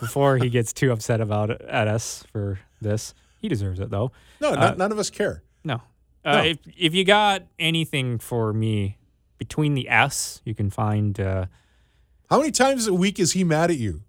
Before 0.00 0.38
he 0.38 0.48
gets 0.48 0.72
too 0.72 0.90
upset 0.92 1.20
about 1.20 1.50
it 1.50 1.60
at 1.62 1.88
us 1.88 2.24
for 2.32 2.58
this, 2.80 3.14
he 3.40 3.48
deserves 3.48 3.80
it 3.80 3.90
though. 3.90 4.12
No, 4.40 4.54
not, 4.54 4.78
none 4.78 4.92
of 4.92 4.98
us 4.98 5.10
care. 5.10 5.42
No. 5.64 5.74
Uh, 6.24 6.32
No. 6.36 6.42
If 6.44 6.58
if 6.76 6.94
you 6.94 7.04
got 7.04 7.42
anything 7.58 8.18
for 8.18 8.52
me 8.52 8.96
between 9.38 9.74
the 9.74 9.88
S, 9.88 10.40
you 10.44 10.54
can 10.54 10.70
find. 10.70 11.18
Uh, 11.20 11.46
How 12.30 12.38
many 12.38 12.50
times 12.50 12.86
a 12.86 12.94
week 12.94 13.18
is 13.20 13.32
he 13.32 13.44
mad 13.44 13.70
at 13.70 13.78
you? 13.78 14.02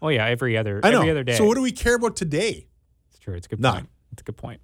oh 0.00 0.08
yeah, 0.08 0.26
every 0.26 0.56
other 0.56 0.80
I 0.82 0.90
know. 0.90 0.98
every 0.98 1.10
other 1.10 1.22
day. 1.24 1.36
So 1.36 1.44
what 1.44 1.54
do 1.54 1.62
we 1.62 1.72
care 1.72 1.94
about 1.96 2.16
today? 2.16 2.66
It's 3.10 3.18
true. 3.20 3.34
It's 3.34 3.46
a 3.46 3.50
good 3.50 3.60
None. 3.60 3.74
point. 3.74 3.88
It's 4.12 4.22
a 4.22 4.24
good 4.24 4.36
point. 4.36 4.60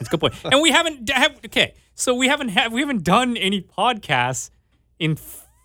It's 0.00 0.08
a 0.08 0.10
good 0.10 0.20
point. 0.20 0.34
and 0.44 0.60
we 0.60 0.70
haven't 0.70 1.08
have, 1.08 1.36
okay. 1.46 1.74
So 1.94 2.14
we 2.14 2.28
haven't 2.28 2.48
have 2.50 2.72
we 2.72 2.80
haven't 2.80 3.04
done 3.04 3.36
any 3.36 3.60
podcasts 3.62 4.50
in 4.98 5.16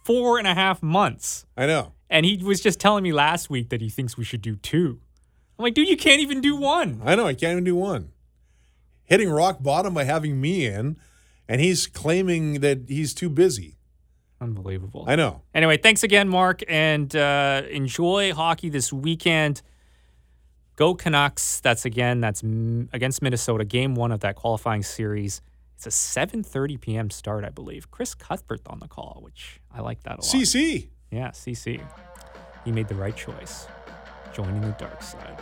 four 0.08 0.38
and 0.40 0.48
a 0.48 0.54
half 0.56 0.82
months. 0.82 1.46
I 1.58 1.66
know. 1.66 1.92
And 2.10 2.26
he 2.26 2.38
was 2.42 2.62
just 2.62 2.80
telling 2.80 3.04
me 3.04 3.12
last 3.12 3.50
week 3.50 3.68
that 3.70 3.82
he 3.82 3.90
thinks 3.90 4.18
we 4.18 4.24
should 4.24 4.42
do 4.42 4.56
two. 4.56 5.02
I'm 5.60 5.64
like, 5.64 5.74
dude, 5.74 5.90
you 5.90 5.98
can't 5.98 6.22
even 6.22 6.40
do 6.40 6.56
one. 6.56 7.02
I 7.04 7.16
know. 7.16 7.28
I 7.28 7.34
can't 7.34 7.52
even 7.52 7.66
do 7.66 7.76
one. 7.76 8.12
Hitting 9.04 9.30
rock 9.30 9.62
bottom 9.62 9.94
by 9.94 10.06
having 10.06 10.40
me 10.40 10.66
in, 10.66 10.96
and 11.48 11.60
he's 11.60 11.88
claiming 11.88 12.62
that 12.62 12.86
he's 12.88 13.14
too 13.14 13.30
busy. 13.30 13.76
Unbelievable. 14.40 15.04
I 15.08 15.18
know. 15.18 15.42
Anyway, 15.54 15.78
thanks 15.78 16.04
again, 16.04 16.30
Mark, 16.30 16.62
and 16.70 17.14
uh, 17.14 17.64
enjoy 17.70 18.34
hockey 18.34 18.70
this 18.70 18.94
weekend. 18.94 19.62
Go 20.78 20.94
Canucks. 20.94 21.60
That's 21.60 21.84
again, 21.86 22.22
that's 22.22 22.44
m- 22.44 22.88
against 22.94 23.22
Minnesota, 23.22 23.66
game 23.66 23.96
one 23.96 24.12
of 24.14 24.22
that 24.22 24.36
qualifying 24.36 24.84
series. 24.84 25.42
It's 25.78 25.86
a 25.86 25.90
7:30 25.90 26.82
p.m. 26.82 27.12
start, 27.12 27.46
I 27.46 27.50
believe. 27.50 27.92
Chris 27.92 28.16
Cuthbert 28.16 28.62
on 28.66 28.80
the 28.80 28.88
call, 28.88 29.20
which 29.22 29.62
I 29.72 29.82
like 29.82 30.02
that 30.04 30.14
a 30.14 30.22
lot. 30.22 30.24
CC. 30.24 30.88
Yeah, 31.12 31.30
CC. 31.30 31.80
He 32.66 32.72
made 32.72 32.88
the 32.88 32.96
right 32.96 33.16
choice, 33.16 33.68
joining 34.34 34.62
the 34.62 34.72
dark 34.80 35.04
side. 35.04 35.40